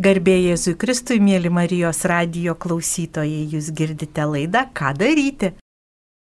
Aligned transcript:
Garbė 0.00 0.38
Jėzui 0.40 0.72
Kristui, 0.80 1.18
mėly 1.20 1.50
Marijos 1.52 1.98
radio 2.08 2.54
klausytojai, 2.56 3.42
jūs 3.52 3.66
girdite 3.76 4.24
laidą 4.24 4.62
Ką 4.72 4.94
daryti? 4.96 5.50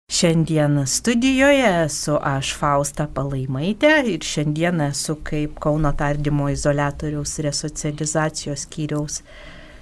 Šiandien 0.08 0.86
studijoje 0.88 1.66
esu 1.84 2.16
aš 2.16 2.54
Fausta 2.56 3.10
Palaimaitė 3.12 3.90
ir 4.08 4.24
šiandien 4.24 4.80
esu 4.86 5.18
kaip 5.20 5.60
Kauno 5.60 5.92
tardymo 6.00 6.48
izolatoriaus 6.54 7.36
resocializacijos 7.44 8.64
skyriaus 8.70 9.20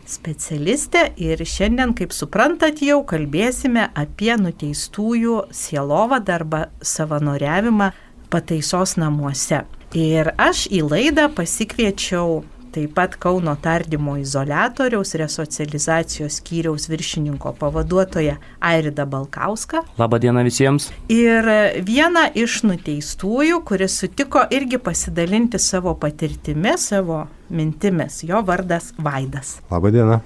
specialistė 0.09 1.11
ir 1.21 1.45
šiandien, 1.45 1.93
kaip 1.93 2.09
suprantat, 2.09 2.81
jau 2.81 3.03
kalbėsime 3.05 3.91
apie 3.93 4.33
nuteistųjų 4.33 5.43
sielovadą 5.53 6.39
arba 6.39 6.63
savanoriavimą 6.81 7.93
pataisos 8.33 8.97
namuose. 8.97 9.61
Ir 9.93 10.33
aš 10.41 10.65
į 10.73 10.81
laidą 10.89 11.29
pasikviečiau 11.37 12.41
taip 12.75 12.93
pat 12.95 13.15
Kauno 13.19 13.55
tardymo 13.61 14.17
izolatoriaus 14.19 15.15
resocializacijos 15.15 16.39
skyriaus 16.41 16.89
viršininko 16.91 17.53
pavaduotoja 17.59 18.35
Airida 18.59 19.05
Balkauska. 19.05 19.83
Labadiena 19.97 20.43
visiems. 20.43 20.89
Ir 21.11 21.47
viena 21.87 22.27
iš 22.35 22.61
nuteistųjų, 22.67 23.61
kuris 23.67 23.99
sutiko 24.01 24.43
irgi 24.51 24.79
pasidalinti 24.81 25.61
savo 25.61 25.95
patirtimi, 25.99 26.75
savo 26.77 27.25
mintimis. 27.49 28.23
Jo 28.27 28.43
vardas 28.45 28.91
Vaidas. 28.97 29.59
Labadiena. 29.71 30.19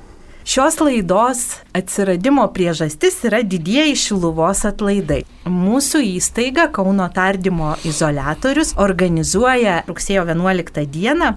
Šios 0.49 0.79
laidos 0.81 1.41
atsiradimo 1.77 2.47
priežastis 2.55 3.19
yra 3.27 3.43
didieji 3.45 3.93
Šiluvos 3.99 4.63
atlaidai. 4.65 5.19
Mūsų 5.45 6.01
įstaiga 6.15 6.65
Kauno 6.73 7.05
tardymo 7.13 7.75
izolatorius 7.85 8.73
organizuoja 8.81 9.83
rugsėjo 9.91 10.25
11 10.31 10.87
dieną 10.89 11.35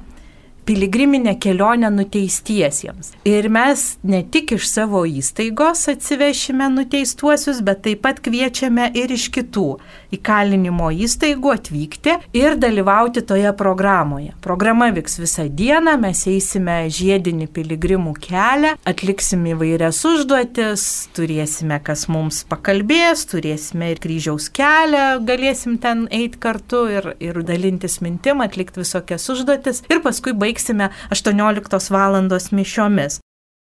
piligriminę 0.65 1.35
kelionę 1.39 1.91
nuteistiesiems. 1.91 3.13
Ir 3.25 3.49
mes 3.51 3.97
ne 4.05 4.23
tik 4.23 4.55
iš 4.57 4.69
savo 4.71 5.03
įstaigos 5.07 5.89
atsivešime 5.91 6.69
nuteistuosius, 6.77 7.63
bet 7.67 7.83
taip 7.87 8.03
pat 8.07 8.21
kviečiame 8.23 8.91
ir 8.99 9.13
iš 9.15 9.29
kitų 9.35 9.67
įkalinimo 10.13 10.91
įstaigų 11.05 11.53
atvykti 11.57 12.17
ir 12.37 12.57
dalyvauti 12.61 13.25
toje 13.27 13.51
programoje. 13.59 14.33
Programa 14.45 14.91
vyks 14.95 15.19
visą 15.23 15.49
dieną, 15.49 15.97
mes 16.03 16.25
eisime 16.31 16.79
žiedinį 16.93 17.49
piligrimų 17.55 18.15
kelią, 18.23 18.75
atliksim 18.89 19.47
įvairias 19.55 20.03
užduotis, 20.09 20.87
turėsime 21.17 21.81
kas 21.85 22.07
mums 22.13 22.43
pakalbės, 22.51 23.27
turėsime 23.33 23.93
ir 23.95 24.03
kryžiaus 24.03 24.49
kelią, 24.55 25.07
galėsim 25.27 25.79
ten 25.83 26.07
eiti 26.13 26.41
kartu 26.43 26.85
ir, 26.93 27.13
ir 27.23 27.43
dalintis 27.47 28.01
mintim, 28.05 28.45
atlikti 28.45 28.83
visokias 28.85 29.29
užduotis 29.33 29.83
ir 29.91 30.03
paskui 30.05 30.35
baigti 30.37 30.52
baigsime 30.53 30.91
18 31.11 31.91
val. 31.91 32.23
mišiomis. 32.53 33.21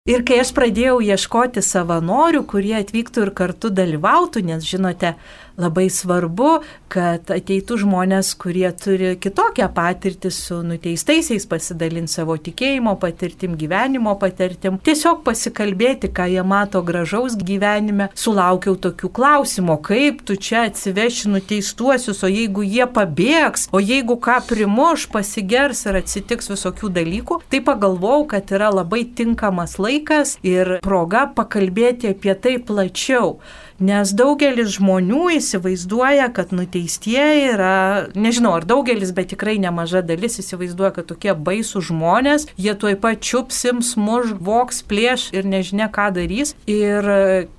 Ir 0.09 0.23
kai 0.26 0.40
aš 0.42 0.54
pradėjau 0.58 1.02
ieškoti 1.06 1.62
savanorių, 1.62 2.42
kurie 2.50 2.73
atvyktų 2.80 3.28
ir 3.28 3.31
kartu 3.36 3.70
dalyvautų, 3.70 4.42
nes 4.42 4.64
žinote, 4.66 5.14
labai 5.60 5.90
svarbu, 5.92 6.60
kad 6.90 7.30
ateitų 7.34 7.78
žmonės, 7.84 8.32
kurie 8.40 8.68
turi 8.80 9.14
kitokią 9.22 9.68
patirtį 9.76 10.32
su 10.34 10.60
nuteistaisiais, 10.66 11.46
pasidalinti 11.50 12.16
savo 12.16 12.38
tikėjimo 12.40 12.96
patirtim, 13.02 13.58
gyvenimo 13.60 14.16
patirtim, 14.22 14.80
tiesiog 14.84 15.22
pasikalbėti, 15.28 16.10
ką 16.16 16.30
jie 16.32 16.44
mato 16.48 16.82
gražaus 16.86 17.38
gyvenime. 17.38 18.10
Sulaukiau 18.18 18.78
tokių 18.80 19.12
klausimų, 19.20 19.78
kaip 19.86 20.24
tu 20.26 20.38
čia 20.40 20.66
atsiveši 20.70 21.34
nuteistuosius, 21.36 22.24
o 22.24 22.32
jeigu 22.32 22.66
jie 22.66 22.88
pabėgs, 22.90 23.68
o 23.76 23.84
jeigu 23.84 24.18
ką 24.22 24.40
primuš, 24.50 25.10
pasigers 25.14 25.86
ir 25.90 26.02
atsitiks 26.02 26.50
visokių 26.54 26.92
dalykų, 27.00 27.42
tai 27.52 27.62
pagalvojau, 27.66 28.26
kad 28.34 28.56
yra 28.56 28.72
labai 28.74 29.04
tinkamas 29.06 29.78
laikas 29.82 30.38
ir 30.46 30.80
proga 30.86 31.28
pakalbėti 31.36 32.14
apie 32.16 32.36
tai 32.40 32.58
plačiau. 32.64 33.38
Nes 33.80 34.11
daugelis 34.11 34.73
žmonių 34.75 35.30
įsivaizduoja, 35.38 36.25
kad 36.35 36.51
nuteistieji 36.51 37.45
yra, 37.53 38.09
nežinau 38.12 38.57
ar 38.57 38.66
daugelis, 38.67 39.13
bet 39.16 39.29
tikrai 39.31 39.56
nemaža 39.63 40.01
dalis 40.03 40.35
įsivaizduoja, 40.41 40.91
kad 40.97 41.07
tokie 41.07 41.31
baisų 41.31 41.79
žmonės, 41.88 42.50
jie 42.59 42.73
tuoj 42.75 42.97
pat 43.00 43.23
čiupsim, 43.23 43.79
smuž, 43.79 44.34
voks, 44.35 44.81
plėš 44.84 45.29
ir 45.31 45.47
nežinia 45.47 45.88
ką 45.95 46.09
darys. 46.18 46.51
Ir 46.68 47.07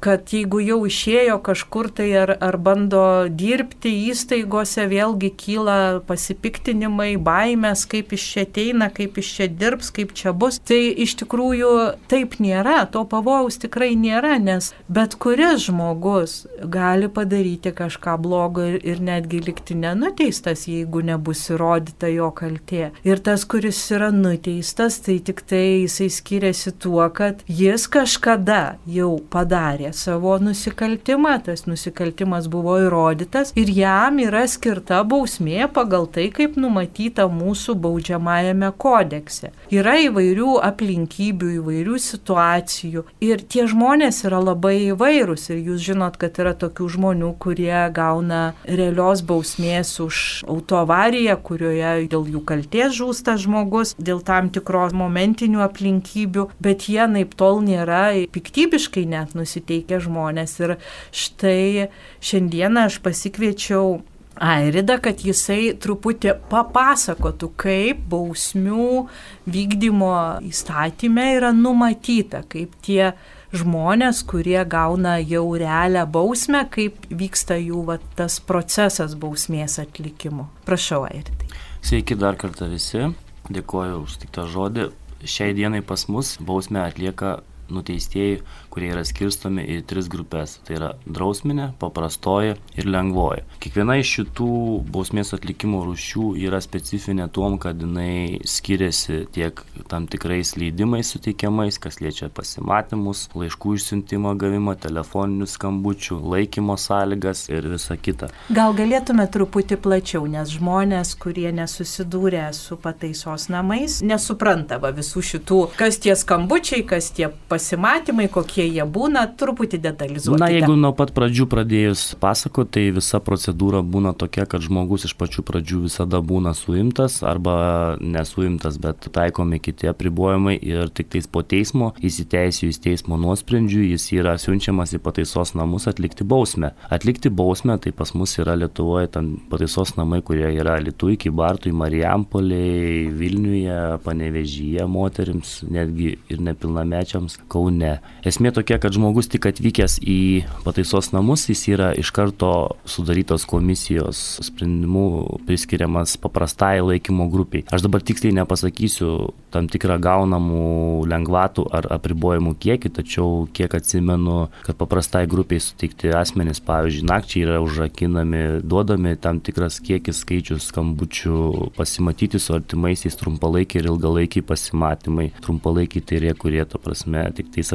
kad 0.04 0.28
jeigu 0.28 0.60
jau 0.60 0.82
išėjo 0.84 1.38
kažkur 1.47 1.88
tai 1.97 2.10
ar, 2.26 2.34
ar 2.36 2.60
bando 2.60 3.06
dirbti 3.32 3.94
įstaigose, 4.12 4.84
vėlgi 4.92 5.32
kyla 5.41 5.78
pasipiktinimai, 6.04 7.14
baimės, 7.16 7.86
kaip 7.88 8.12
iš 8.12 8.28
čia 8.34 8.44
ateina, 8.44 8.91
kaip 8.92 9.16
iš 9.25 9.32
čia 9.38 9.48
dirbs, 9.48 9.88
kaip 9.97 10.12
čia 10.12 10.36
bus. 10.36 10.60
Tai 10.60 10.82
iš 11.00 11.16
tikrųjų 11.25 11.72
taip 12.12 12.36
nėra, 12.44 12.82
to 12.92 13.06
pavojaus 13.09 13.56
tikrai 13.64 13.94
nėra, 13.97 14.36
nes 14.36 14.75
bet 14.92 15.16
kuris 15.16 15.64
žmogus 15.70 16.09
žmogus 16.10 16.47
gali 16.65 17.09
padaryti 17.09 17.72
kažką 17.72 18.16
blogo 18.19 18.62
ir, 18.62 18.81
ir 18.84 19.00
netgi 19.00 19.41
likti 19.41 19.75
nenuteistas, 19.75 20.66
jeigu 20.69 21.03
nebus 21.03 21.50
įrodyta 21.50 22.10
jo 22.12 22.31
kaltė. 22.31 22.91
Ir 23.04 23.19
tas, 23.19 23.44
kuris 23.44 23.78
yra 23.91 24.10
nuteistas, 24.10 25.00
tai 25.00 25.19
tik 25.19 25.43
tai 25.43 25.87
jisai 25.87 26.10
skiriasi 26.10 26.72
tuo, 26.78 27.09
kad 27.10 27.43
jis 27.47 27.87
kažkada 27.88 28.76
jau 28.87 29.21
padarė 29.31 29.93
savo 29.93 30.37
nusikaltimą, 30.38 31.41
tas 31.44 31.66
nusikaltimas 31.66 32.48
buvo 32.48 32.78
įrodytas 32.81 33.54
ir 33.56 33.71
jam 33.71 34.19
yra 34.21 34.47
skirta 34.48 35.03
bausmė 35.04 35.69
pagal 35.72 36.06
tai, 36.06 36.28
kaip 36.31 36.56
numatyta 36.56 37.28
mūsų 37.31 37.77
baudžiamajame 37.81 38.72
kodekse. 38.77 39.53
Yra 39.72 39.97
įvairių 40.06 40.59
aplinkybių, 40.71 41.54
įvairių 41.60 41.98
situacijų 42.04 43.06
ir 43.25 43.44
tie 43.48 43.66
žmonės 43.71 44.25
yra 44.28 44.42
labai 44.44 44.77
įvairūs 44.91 45.50
ir 45.50 45.65
jūs 45.71 45.82
žinote, 45.88 46.00
žinot, 46.00 46.16
kad 46.16 46.38
yra 46.41 46.55
tokių 46.56 46.88
žmonių, 46.97 47.34
kurie 47.38 47.91
gauna 47.93 48.55
realios 48.65 49.21
bausmės 49.21 50.00
už 50.00 50.44
autoavariją, 50.49 51.37
kurioje 51.44 52.09
dėl 52.09 52.25
jų 52.33 52.41
kalties 52.49 52.94
žūsta 52.97 53.37
žmogus, 53.37 53.94
dėl 53.99 54.22
tam 54.25 54.49
tikros 54.49 54.94
momentinių 54.97 55.60
aplinkybių, 55.60 56.49
bet 56.60 56.89
jie 56.89 57.05
naip 57.06 57.34
tol 57.37 57.60
nėra 57.60 58.27
piktybiškai 58.33 59.05
net 59.05 59.34
nusiteikę 59.37 60.00
žmonės. 60.00 60.56
Ir 60.60 60.78
štai 61.12 61.91
šiandieną 62.25 62.89
aš 62.89 63.00
pasikviečiau 63.05 64.00
Airida, 64.41 64.97
kad 65.03 65.21
jisai 65.21 65.75
truputį 65.77 66.33
papasakotų, 66.49 67.50
kaip 67.60 67.99
bausmių 68.09 69.05
vykdymo 69.44 70.15
įstatymė 70.49 71.27
yra 71.37 71.50
numatyta, 71.53 72.41
kaip 72.49 72.72
tie 72.81 73.10
žmonės, 73.56 74.22
kurie 74.27 74.61
gauna 74.69 75.19
jau 75.19 75.44
realią 75.59 76.06
bausmę, 76.11 76.65
kaip 76.71 77.06
vyksta 77.11 77.59
jų 77.61 77.84
va, 77.88 77.99
tas 78.19 78.38
procesas 78.41 79.16
bausmės 79.19 79.78
atlikimo. 79.83 80.49
Prašau, 80.69 81.05
Airitai. 81.09 81.50
Sveiki 81.83 82.16
dar 82.21 82.39
kartą 82.41 82.69
visi, 82.71 83.10
dėkoju 83.50 84.03
už 84.05 84.19
tik 84.22 84.34
tą 84.37 84.47
žodį. 84.50 84.91
Šiai 85.21 85.55
dienai 85.56 85.83
pas 85.84 86.06
mus 86.09 86.37
bausmę 86.41 86.84
atlieka 86.87 87.41
nuteistieji, 87.71 88.41
kurie 88.70 88.91
yra 88.94 89.04
skirstomi 89.06 89.64
į 89.76 89.81
tris 89.91 90.08
grupės. 90.10 90.58
Tai 90.66 90.76
yra 90.76 90.91
drausminė, 91.06 91.70
paprastoji 91.81 92.56
ir 92.78 92.88
lengvoji. 92.88 93.44
Kiekviena 93.62 93.98
iš 94.00 94.12
šitų 94.19 94.50
bausmės 94.92 95.34
atlikimo 95.36 95.82
rūšių 95.86 96.34
yra 96.47 96.60
specifinė 96.62 97.28
tuom, 97.34 97.59
kad 97.62 97.80
jinai 97.82 98.41
skiriasi 98.48 99.25
tiek 99.34 99.62
tam 99.91 100.06
tikrais 100.10 100.54
leidimais 100.60 101.10
suteikiamais, 101.14 101.78
kas 101.82 102.00
liečia 102.03 102.30
pasimatymus, 102.34 103.26
laiškų 103.36 103.75
išsiuntimo 103.78 104.34
gavimą, 104.41 104.76
telefoninių 104.80 105.48
skambučių, 105.50 106.20
laikymo 106.34 106.78
sąlygas 106.80 107.47
ir 107.53 107.69
visa 107.75 107.98
kita. 107.98 108.30
Gal 108.54 108.75
galėtume 108.78 109.26
truputį 109.30 109.80
plačiau, 109.82 110.25
nes 110.30 110.54
žmonės, 110.56 111.14
kurie 111.20 111.50
nesusidūrė 111.54 112.48
su 112.56 112.78
pataisos 112.80 113.48
namais, 113.53 114.00
nesupranta 114.06 114.78
visų 114.80 115.22
šitų, 115.32 115.60
kas 115.78 116.00
tie 116.03 116.15
skambučiai, 116.18 116.83
kas 116.86 117.10
tie 117.15 117.28
pasimatymai 117.50 117.80
pasimatymai, 117.80 118.28
kokie 118.60 118.77
jie 118.77 118.84
būna, 118.84 119.24
truputį 119.39 119.80
detalizuoti. 119.80 120.41
Na, 120.41 120.51
jeigu 120.53 120.77
nuo 120.77 120.92
pat 120.97 121.12
pradžių 121.16 121.47
pradėjus 121.51 122.15
pasakoti, 122.21 122.71
tai 122.71 122.84
visa 122.95 123.21
procedūra 123.21 123.80
būna 123.83 124.12
tokia, 124.15 124.47
kad 124.47 124.62
žmogus 124.62 125.07
iš 125.09 125.15
pačių 125.16 125.45
pradžių 125.47 125.84
visada 125.86 126.21
būna 126.21 126.53
suimtas 126.54 127.22
arba 127.24 127.97
nesuimtas, 128.01 128.78
bet 128.80 129.09
taikomi 129.12 129.60
kiti 129.60 129.89
apribojimai 129.91 130.59
ir 130.60 130.91
tik 130.92 131.10
tais 131.15 131.27
po 131.27 131.42
teismo 131.42 131.92
įsiteisėjus 132.04 132.80
teismo 132.84 133.18
nuosprendžiui 133.21 133.91
jis 133.95 134.10
yra 134.18 134.36
siunčiamas 134.39 134.95
į 134.97 135.03
pataisos 135.03 135.54
namus 135.57 135.89
atlikti 135.91 136.24
bausmę. 136.24 136.74
Atlikti 136.92 137.33
bausmę 137.33 137.78
tai 137.80 137.95
pas 137.97 138.12
mus 138.15 138.36
yra 138.41 138.59
Lietuvoje 138.60 139.10
ten 139.16 139.33
pataisos 139.51 139.97
namai, 139.97 140.21
kurie 140.27 140.51
yra 140.53 140.77
Lietuvai, 140.83 141.16
Kybartui, 141.21 141.72
Marijampoliai, 141.77 143.09
Vilniuje, 143.16 143.80
Panevežyje 144.04 144.86
moteriams, 144.91 145.60
netgi 145.71 146.12
ir 146.30 146.45
nepilnamečiams 146.45 147.41
Kaune. 147.51 147.97
Esmė 148.27 148.49
tokia, 148.54 148.78
kad 148.82 148.94
žmogus 148.94 149.28
tik 149.30 149.47
atvykęs 149.50 149.98
į 150.02 150.20
pataisos 150.64 151.10
namus, 151.14 151.47
jis 151.50 151.62
yra 151.72 151.91
iš 151.98 152.12
karto 152.14 152.76
sudarytos 152.88 153.47
komisijos 153.48 154.41
sprendimu 154.47 155.41
priskiriamas 155.47 156.16
paprastai 156.20 156.80
laikymo 156.84 157.28
grupiai. 157.32 157.64
Aš 157.72 157.84
dabar 157.86 158.04
tiksliai 158.04 158.34
nepasakysiu 158.41 159.30
tam 159.54 159.68
tikrą 159.70 159.98
gaunamų 160.02 161.06
lengvatų 161.10 161.66
ar 161.74 161.88
apribojimų 161.97 162.54
kiekį, 162.62 162.92
tačiau 163.00 163.47
kiek 163.56 163.74
atsimenu, 163.76 164.48
kad 164.66 164.78
paprastai 164.80 165.24
grupiai 165.30 165.62
suteikti 165.62 166.12
asmenys, 166.16 166.62
pavyzdžiui, 166.64 167.06
nakčiai 167.10 167.44
yra 167.47 167.60
užrakinami, 167.64 168.44
duodami 168.62 169.16
tam 169.20 169.41
tikras 169.44 169.80
kiekis 169.84 170.22
skaičius 170.24 170.70
skambučių 170.70 171.70
pasimatyti 171.76 172.41
su 172.42 172.54
artimaisiais 172.56 173.18
trumpalaikiai 173.20 173.82
ir 173.82 173.91
ilgalaikiai 173.91 174.47
pasimatymai. 174.47 175.30
Trumpalaikiai 175.44 176.04
tai 176.06 176.20
yra, 176.20 176.34
kurie, 176.38 176.62
to 176.68 176.80
prasme, 176.82 177.24
tik 177.36 177.50
tais 177.54 177.72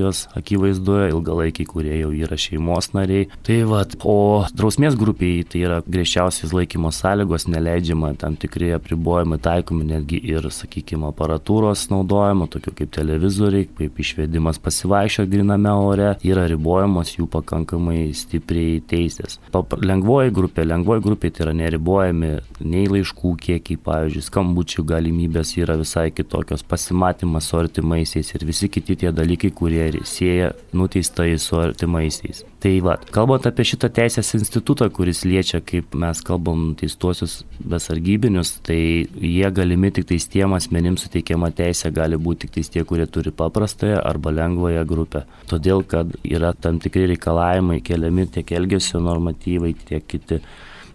administracijos 0.00 0.28
akivaizdoje, 0.34 1.10
ilgalaikiai, 1.10 1.66
kurie 1.66 1.98
jau 2.00 2.10
yra 2.12 2.36
šeimos 2.36 2.92
nariai. 2.94 3.28
Tai 3.46 3.58
va, 3.68 3.82
o 4.04 4.44
drausmės 4.56 4.96
grupiai 4.98 5.44
tai 5.44 5.64
yra 5.66 5.80
griežčiausias 5.86 6.52
laikymo 6.54 6.90
sąlygos, 6.92 7.48
neleidžiama 7.50 8.14
tam 8.20 8.36
tikrai 8.40 8.72
apribojimai 8.76 9.40
taikomi 9.42 9.86
netgi 9.88 10.20
ir, 10.30 10.48
sakykime, 10.50 11.10
aparatūros 11.10 11.88
naudojimo, 11.92 12.48
tokių 12.50 12.74
kaip 12.80 12.92
televizoriai, 12.96 13.68
kaip 13.78 14.00
išvedimas 14.00 14.60
pasivaikščio 14.62 15.26
griname 15.30 15.72
ore, 15.72 16.14
yra 16.26 16.46
ribojamos 16.50 17.16
jų 17.16 17.28
pakankamai 17.30 18.10
stipriai 18.16 18.80
teisės. 18.90 19.38
Lengvoji 19.80 20.34
grupė, 20.34 20.66
lengvoji 20.68 21.04
grupė 21.04 21.32
tai 21.34 21.46
yra 21.48 21.56
neribojami 21.56 22.32
nei 22.60 22.86
laiškų 22.90 23.34
kiekiai, 23.40 23.80
pavyzdžiui, 23.84 24.26
skambučių 24.26 24.84
galimybės 24.88 25.54
yra 25.60 25.78
visai 25.80 26.08
kitokios, 26.14 26.64
pasimatymas 26.66 27.50
su 27.50 27.58
artimaisiais 27.60 28.34
ir 28.34 28.46
visi 28.48 28.70
kiti 28.72 28.96
tie 29.00 29.12
dalykai, 29.14 29.50
kurie 29.56 29.89
sieja 30.04 30.52
nuteistai 30.76 31.34
su 31.38 31.58
artimaisiais. 31.60 32.44
Tai 32.60 32.72
va, 32.84 32.96
kalbant 33.14 33.46
apie 33.48 33.64
šitą 33.64 33.88
teisės 33.96 34.34
institutą, 34.36 34.90
kuris 34.92 35.22
liečia, 35.24 35.62
kaip 35.64 35.94
mes 35.96 36.20
kalbam, 36.26 36.74
teistuosius 36.80 37.38
besargybinius, 37.72 38.58
tai 38.66 38.80
jie 39.06 39.50
galimi 39.56 39.92
tik 39.96 40.10
tais 40.10 40.28
tiem 40.28 40.52
asmenims 40.56 41.06
suteikiama 41.06 41.52
teisė 41.56 41.92
gali 41.96 42.20
būti 42.20 42.46
tik 42.46 42.58
tais 42.58 42.72
tie, 42.74 42.84
kurie 42.84 43.06
turi 43.08 43.32
paprastąją 43.32 44.02
arba 44.04 44.34
lengvąją 44.36 44.84
grupę. 44.88 45.24
Todėl, 45.50 45.84
kad 45.88 46.12
yra 46.24 46.52
tam 46.52 46.82
tikri 46.84 47.06
reikalavimai 47.14 47.80
keliami 47.84 48.28
tiek 48.36 48.52
elgesio 48.60 49.00
normatyvai, 49.04 49.72
tiek 49.88 50.04
kiti 50.04 50.42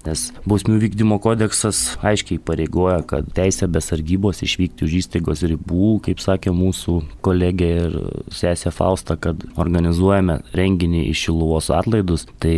nes 0.07 0.25
bausmių 0.49 0.79
vykdymo 0.83 1.19
kodeksas 1.23 1.97
aiškiai 2.05 2.41
pareigoja, 2.45 3.01
kad 3.07 3.29
teisė 3.37 3.69
be 3.71 3.81
sargybos 3.83 4.43
išvykti 4.45 4.87
už 4.87 4.97
įstaigos 5.01 5.43
ribų, 5.49 5.99
kaip 6.05 6.23
sakė 6.23 6.53
mūsų 6.55 6.97
kolegė 7.25 7.69
ir 7.83 7.99
sesė 8.33 8.73
Fausta, 8.75 9.17
kad 9.19 9.43
organizuojame 9.59 10.39
renginį 10.55 11.05
iš 11.11 11.25
Šiluvos 11.25 11.71
atlaidus, 11.73 12.27
tai 12.43 12.55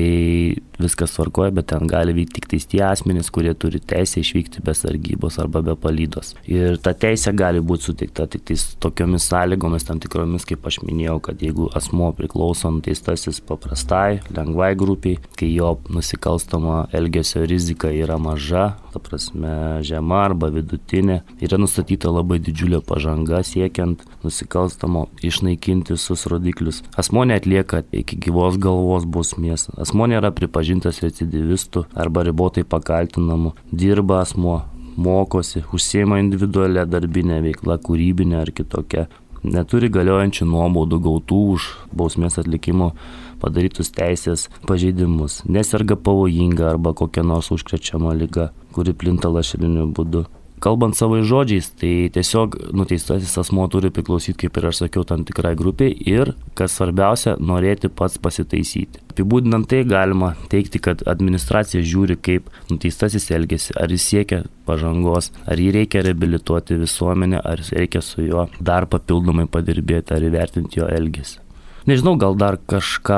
viskas 0.77 1.15
tvarkoja, 1.15 1.53
bet 1.57 1.69
ten 1.71 1.87
gali 1.89 2.13
vykti 2.13 2.37
tik 2.37 2.49
tais 2.51 2.67
tie 2.69 2.83
asmenys, 2.85 3.31
kurie 3.33 3.53
turi 3.57 3.79
teisę 3.81 4.21
išvykti 4.21 4.61
be 4.65 4.75
sargybos 4.77 5.39
arba 5.41 5.63
be 5.65 5.73
palydos. 5.79 6.35
Ir 6.45 6.77
ta 6.83 6.93
teisė 6.93 7.33
gali 7.37 7.63
būti 7.63 7.89
suteikta 7.89 8.27
tik 8.29 8.45
tais 8.51 8.65
tokiomis 8.83 9.25
sąlygomis, 9.31 9.87
tam 9.87 10.01
tikromis, 10.03 10.45
kaip 10.47 10.67
aš 10.69 10.81
minėjau, 10.83 11.17
kad 11.29 11.41
jeigu 11.41 11.71
asmo 11.77 12.11
priklauso 12.17 12.69
nuteistasis 12.75 13.41
paprastai, 13.47 14.19
lengvai 14.37 14.73
grupiai, 14.77 15.21
kai 15.39 15.49
jo 15.55 15.73
nusikalstama 15.89 16.83
elgesio 16.97 17.36
rizika 17.45 17.91
yra 17.93 18.17
maža, 18.17 18.77
ta 18.93 18.99
prasme 19.03 19.81
žema 19.85 20.23
arba 20.25 20.49
vidutinė, 20.53 21.19
yra 21.43 21.59
nustatyta 21.61 22.11
labai 22.13 22.39
didžiulė 22.43 22.81
pažanga 22.85 23.43
siekiant 23.45 24.01
nusikalstamo 24.23 25.07
išnaikinti 25.25 25.95
visus 25.95 26.25
rodiklius. 26.31 26.81
Asmo 26.97 27.25
netlieka 27.27 27.83
iki 27.91 28.17
gyvos 28.27 28.57
galvos 28.61 29.05
bausmės, 29.05 29.67
asmo 29.77 30.07
nėra 30.09 30.33
pripažintas 30.35 31.03
recidivistu 31.05 31.85
arba 31.95 32.25
ribotai 32.27 32.65
pakaltinamu, 32.67 33.53
dirba 33.71 34.23
asmo, 34.23 34.61
mokosi, 34.97 35.61
užsiema 35.73 36.17
individualią 36.23 36.87
darbinę 36.89 37.37
veiklą, 37.45 37.77
kūrybinę 37.85 38.41
ar 38.41 38.49
kitokią, 38.55 39.05
neturi 39.45 39.89
galiojančių 39.93 40.47
nuobaudų 40.49 40.99
gautų 41.05 41.41
už 41.53 41.69
bausmės 41.93 42.39
atlikimo 42.41 42.93
padarytus 43.41 43.93
teisės 43.95 44.47
pažeidimus, 44.69 45.43
neserga 45.45 45.99
pavojinga 45.99 46.71
arba 46.73 46.95
kokia 46.97 47.25
nors 47.27 47.51
užkrečiama 47.55 48.15
lyga, 48.17 48.51
kuri 48.75 48.93
plinta 48.97 49.31
lašeliniu 49.33 49.89
būdu 49.97 50.27
kalbant 50.59 50.97
savais 50.97 51.25
žodžiais, 51.27 51.69
tai 51.77 52.09
tiesiog 52.13 52.57
nuteistasis 52.75 53.37
asmo 53.41 53.67
turi 53.71 53.91
priklausyti, 53.93 54.37
kaip 54.45 54.57
ir 54.57 54.69
aš 54.71 54.83
sakiau, 54.83 55.05
tam 55.07 55.25
tikrai 55.27 55.53
grupiai 55.59 55.93
ir, 56.09 56.33
kas 56.57 56.77
svarbiausia, 56.77 57.37
norėti 57.37 57.91
pats 57.93 58.17
pasitaisyti. 58.21 59.03
Apibūdinant 59.13 59.69
tai 59.69 59.83
galima 59.87 60.33
teikti, 60.51 60.81
kad 60.83 61.03
administracija 61.09 61.85
žiūri, 61.85 62.19
kaip 62.21 62.51
nuteistasis 62.71 63.29
elgesi, 63.37 63.73
ar 63.77 63.93
jis 63.93 64.05
siekia 64.11 64.43
pažangos, 64.67 65.31
ar 65.47 65.61
jį 65.61 65.73
reikia 65.79 66.05
reabilituoti 66.05 66.79
visuomenę, 66.81 67.41
ar 67.41 67.63
reikia 67.71 68.03
su 68.05 68.25
juo 68.25 68.47
dar 68.59 68.89
papildomai 68.89 69.47
padirbėti, 69.51 70.15
ar 70.17 70.25
įvertinti 70.31 70.81
jo 70.81 70.89
elgesį. 70.89 71.46
Nežinau, 71.87 72.17
gal 72.19 72.35
dar 72.35 72.57
kažką 72.59 73.17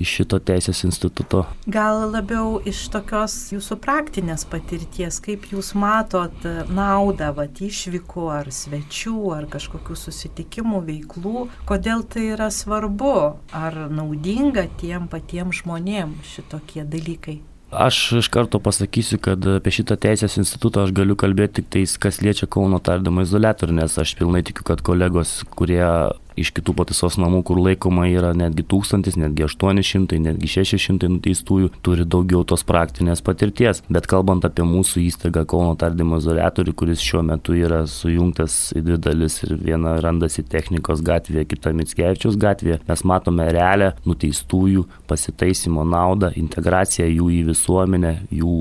iš 0.00 0.12
šito 0.18 0.38
teisės 0.40 0.78
instituto. 0.86 1.42
Gal 1.68 2.06
labiau 2.14 2.62
iš 2.64 2.86
tokios 2.94 3.34
jūsų 3.52 3.76
praktinės 3.84 4.46
patirties, 4.48 5.18
kaip 5.20 5.44
jūs 5.52 5.74
matot 5.76 6.46
naudą, 6.72 7.28
va, 7.36 7.44
išvykų 7.44 8.24
ar 8.38 8.48
svečių, 8.48 9.18
ar 9.36 9.44
kažkokių 9.52 9.98
susitikimų, 10.00 10.80
veiklų, 10.88 11.44
kodėl 11.68 12.06
tai 12.08 12.30
yra 12.38 12.48
svarbu, 12.48 13.12
ar 13.52 13.78
naudinga 13.92 14.64
tiem 14.80 15.12
patiems 15.12 15.60
žmonėms 15.60 16.32
šitokie 16.38 16.88
dalykai. 16.88 17.42
Aš 17.68 18.12
iš 18.22 18.28
karto 18.32 18.62
pasakysiu, 18.62 19.18
kad 19.20 19.44
apie 19.58 19.74
šitą 19.74 19.98
teisės 20.00 20.38
institutą 20.40 20.86
aš 20.86 20.96
galiu 20.96 21.20
kalbėti 21.20 21.60
tik 21.60 21.72
tais, 21.74 22.00
kas 22.00 22.22
liečia 22.24 22.48
Kauno 22.48 22.78
tardymo 22.80 23.26
izolatorių, 23.26 23.82
nes 23.82 23.98
aš 24.00 24.16
pilnai 24.16 24.40
tikiu, 24.46 24.64
kad 24.70 24.80
kolegos, 24.86 25.42
kurie 25.52 25.82
iš 26.40 26.52
kitų 26.56 26.74
pataisos 26.76 27.16
namų, 27.20 27.42
kur 27.48 27.60
laikoma 27.60 28.06
yra 28.10 28.32
netgi 28.36 28.64
tūkstantis, 28.68 29.16
netgi 29.20 29.46
800, 29.46 30.20
netgi 30.22 30.50
600 30.52 31.10
nuteistųjų, 31.16 31.72
turi 31.86 32.06
daugiau 32.06 32.44
tos 32.48 32.64
praktinės 32.66 33.24
patirties. 33.26 33.82
Bet 33.92 34.08
kalbant 34.10 34.46
apie 34.48 34.66
mūsų 34.66 35.04
įstaigą 35.06 35.46
Kauno 35.48 35.74
tardymo 35.80 36.20
izolatorių, 36.20 36.74
kuris 36.76 37.04
šiuo 37.04 37.22
metu 37.26 37.56
yra 37.56 37.84
sujungtas 37.90 38.74
į 38.76 38.84
dvi 38.86 39.00
dalis 39.08 39.40
ir 39.46 39.56
viena 39.60 39.96
randasi 40.02 40.44
technikos 40.46 41.04
gatvėje, 41.06 41.46
kita 41.54 41.74
Mitskevičiaus 41.76 42.38
gatvėje, 42.40 42.80
mes 42.88 43.04
matome 43.08 43.48
realią 43.52 43.92
nuteistųjų 44.08 44.86
pasitaisimo 45.10 45.86
naudą, 45.88 46.32
integraciją 46.36 47.08
jų 47.10 47.30
į 47.40 47.42
visuomenę, 47.52 48.16
jų 48.34 48.58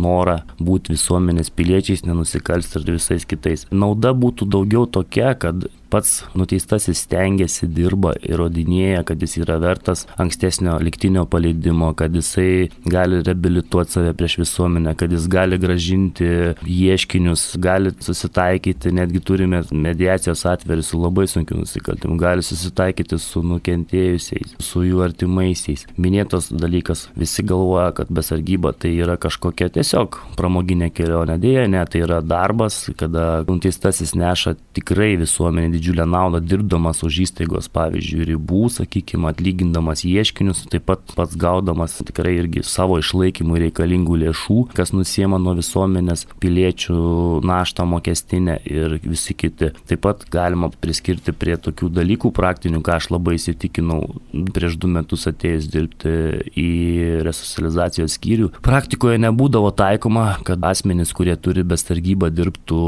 norą 0.00 0.40
būti 0.60 0.94
visuomenės 0.94 1.50
piliečiais, 1.56 2.04
nenusikalsti 2.06 2.80
ir 2.80 2.96
visais 2.96 3.26
kitais. 3.28 3.66
Nauda 3.70 4.12
būtų 4.16 4.48
daugiau 4.52 4.86
tokia, 4.86 5.32
kad 5.40 5.68
pats 5.90 6.24
nuteistasis 6.36 7.04
stengiasi, 7.06 7.68
dirba, 7.70 8.14
įrodinėja, 8.26 9.04
kad 9.06 9.22
jis 9.22 9.38
yra 9.42 9.58
vertas 9.62 10.04
ankstesnio 10.20 10.76
liktinio 10.82 11.26
paleidimo, 11.30 11.92
kad 11.98 12.14
jisai 12.16 12.68
gali 12.84 13.22
reabilituoti 13.26 13.96
save 13.96 14.14
prieš 14.18 14.38
visuomenę, 14.42 14.96
kad 14.98 15.12
jis 15.12 15.28
gali 15.32 15.58
gražinti 15.62 16.28
ieškinius, 16.62 17.44
gali 17.62 17.92
susitaikyti, 18.00 18.92
netgi 18.96 19.22
turime 19.24 19.62
mediacijos 19.70 20.44
atverį 20.48 20.84
su 20.86 21.00
labai 21.00 21.26
sunkiu 21.30 21.60
nusikaltimu, 21.60 22.18
gali 22.20 22.44
susitaikyti 22.46 23.18
su 23.22 23.42
nukentėjusiais, 23.46 24.56
su 24.62 24.84
jų 24.86 25.02
artimaisiais. 25.06 25.86
Minėtos 26.00 26.50
dalykas, 26.52 27.06
visi 27.18 27.44
galvoja, 27.46 27.92
kad 27.96 28.10
besargyba 28.12 28.74
tai 28.76 28.94
yra 28.96 29.16
kažkokia 29.20 29.70
tiesiog 29.76 30.20
pramoginė 30.36 30.90
kelionė, 30.94 31.38
dėja, 31.42 31.66
ne, 31.70 31.82
tai 31.90 32.02
yra 32.06 32.20
darbas, 32.24 32.84
kada 32.98 33.44
nuteistasis 33.48 34.14
neša 34.18 34.56
tikrai 34.76 35.14
visuomenį 35.20 35.75
didžiulę 35.76 36.06
naudą 36.08 36.40
dirbdamas 36.42 37.02
už 37.06 37.22
įstaigos, 37.26 37.68
pavyzdžiui, 37.72 38.26
ribų, 38.32 38.66
sakykime, 38.72 39.30
atlygindamas 39.30 40.04
ieškinius, 40.08 40.64
taip 40.72 40.86
pat 40.88 41.14
pats 41.16 41.36
gaudamas 41.38 41.98
tikrai 42.06 42.36
irgi 42.40 42.64
savo 42.66 42.98
išlaikymui 43.02 43.60
reikalingų 43.66 44.18
lėšų, 44.24 44.58
kas 44.76 44.94
nusiema 44.96 45.38
nuo 45.42 45.56
visuomenės 45.58 46.26
piliečių 46.42 46.96
naštą 47.46 47.86
mokestinę 47.88 48.58
ir 48.66 48.98
visi 49.04 49.36
kiti. 49.36 49.72
Taip 49.88 50.04
pat 50.06 50.24
galima 50.32 50.70
priskirti 50.70 51.34
prie 51.36 51.56
tokių 51.60 51.90
dalykų 51.96 52.32
praktinių, 52.36 52.82
ką 52.84 52.98
aš 53.00 53.10
labai 53.14 53.36
įsitikinau 53.38 54.00
prieš 54.56 54.78
du 54.80 54.90
metus 54.90 55.26
atėjus 55.28 55.68
dirbti 55.72 56.12
į 56.56 56.70
resocializacijos 57.26 58.16
skyrių. 58.16 58.50
Praktikoje 58.64 59.20
nebūdavo 59.22 59.72
taikoma, 59.76 60.28
kad 60.46 60.64
asmenys, 60.66 61.12
kurie 61.16 61.36
turi 61.40 61.64
bestargybą, 61.66 62.30
dirbtų 62.34 62.80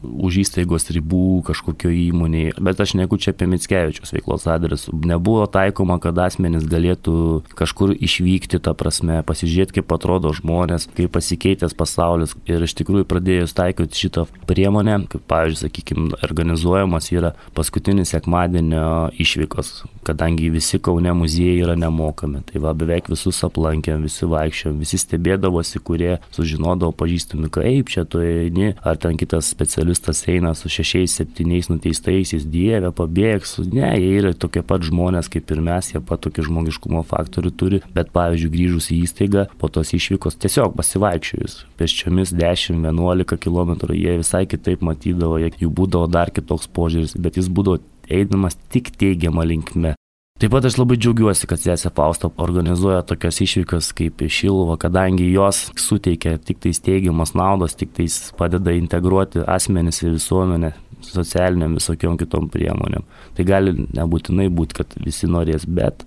už 0.00 0.40
įstaigos 0.44 0.90
ribų 0.94 1.40
kažkokio 1.48 1.92
į 1.94 2.09
įmoniai, 2.10 2.54
bet 2.60 2.80
aš 2.82 2.94
neku 2.98 3.18
čia 3.20 3.32
apie 3.34 3.48
Mitskevičius 3.50 4.14
veiklos 4.14 4.46
adresų. 4.50 4.94
Nebuvo 5.06 5.46
taikoma, 5.50 5.98
kad 6.02 6.18
asmenys 6.20 6.66
galėtų 6.70 7.14
kažkur 7.58 7.94
išvykti, 7.96 8.60
ta 8.62 8.74
prasme, 8.76 9.20
pasižiūrėti, 9.26 9.78
kaip 9.80 9.94
atrodo 9.96 10.32
žmonės, 10.36 10.88
kaip 10.96 11.12
pasikeitęs 11.14 11.76
pasaulis. 11.78 12.34
Ir 12.50 12.64
iš 12.66 12.76
tikrųjų 12.80 13.06
pradėjus 13.10 13.54
taikyti 13.56 14.04
šitą 14.04 14.26
priemonę, 14.50 15.00
kaip 15.12 15.24
pavyzdžiui, 15.30 15.62
sakykime, 15.64 16.08
organizuojamas 16.26 17.10
yra 17.14 17.32
paskutinis 17.56 18.12
sekmadienio 18.14 19.10
išvykos, 19.20 19.72
kadangi 20.06 20.50
visi 20.52 20.80
Kaune 20.80 21.12
muziejai 21.16 21.64
yra 21.64 21.76
nemokami. 21.78 22.42
Tai 22.48 22.62
va 22.64 22.74
beveik 22.76 23.10
visus 23.12 23.40
aplankėm, 23.46 24.04
visi 24.06 24.28
vaikščiom, 24.30 24.78
visi 24.80 25.00
stebėdavosi, 25.00 25.82
kurie 25.84 26.16
sužinodavo 26.34 26.94
pažįstami, 26.96 27.50
kaip 27.52 27.92
čia 27.92 28.06
tu 28.08 28.22
eini, 28.24 28.74
ar 28.86 28.98
ten 29.00 29.18
kitas 29.20 29.50
specialistas 29.52 30.22
eina 30.30 30.54
su 30.58 30.70
šešiais, 30.72 31.18
septyniais 31.20 31.70
nuteistaisiais, 32.00 32.44
dievė, 32.44 32.92
pabėgs. 32.92 33.58
Ne, 33.72 33.90
jie 33.98 34.18
yra 34.20 34.32
tokie 34.34 34.62
pat 34.62 34.82
žmonės 34.82 35.28
kaip 35.28 35.50
ir 35.50 35.60
mes, 35.60 35.92
jie 35.92 36.00
pat 36.00 36.20
tokį 36.20 36.46
žmogiškumo 36.48 37.02
faktorių 37.04 37.50
turi, 37.52 37.82
bet 37.94 38.10
pavyzdžiui, 38.12 38.50
grįžus 38.50 38.90
į 38.90 39.02
įstaigą, 39.04 39.46
po 39.58 39.68
tos 39.68 39.92
išvykos 39.92 40.38
tiesiog 40.40 40.74
pasivaikščiojus, 40.76 41.66
pėsčiomis 41.78 42.32
10-11 42.32 43.38
km, 43.38 43.92
jie 43.92 44.18
visai 44.20 44.46
kitaip 44.46 44.82
matydavo, 44.82 45.38
jų 45.40 45.70
būdavo 45.70 46.10
dar 46.10 46.30
kitoks 46.30 46.68
požiūris, 46.68 47.16
bet 47.18 47.36
jis 47.36 47.48
būdavo 47.48 47.80
eidamas 48.10 48.56
tik 48.70 48.92
teigiamą 48.96 49.46
linkme. 49.46 49.94
Taip 50.40 50.54
pat 50.54 50.64
aš 50.64 50.78
labai 50.80 50.96
džiaugiuosi, 50.96 51.44
kad 51.44 51.60
sesė 51.60 51.90
Fausto 51.92 52.30
organizuoja 52.40 53.02
tokias 53.04 53.42
išvykas 53.44 53.90
kaip 53.92 54.22
Šilova, 54.24 54.78
kadangi 54.80 55.26
jos 55.28 55.66
suteikia 55.76 56.38
tik 56.40 56.62
tais 56.64 56.80
teigiamas 56.80 57.34
naudos, 57.36 57.76
tik 57.76 57.92
tais 57.98 58.16
padeda 58.38 58.72
integruoti 58.72 59.44
asmenis 59.44 60.00
į 60.00 60.14
visuomenę 60.14 60.72
socialiniam 61.06 61.76
visokiom 61.78 62.18
kitom 62.20 62.48
priemonėm. 62.52 63.06
Tai 63.36 63.46
gali 63.48 63.74
nebūtinai 63.80 64.48
būti, 64.52 64.80
kad 64.80 64.96
visi 65.04 65.30
norės, 65.30 65.66
bet 65.66 66.04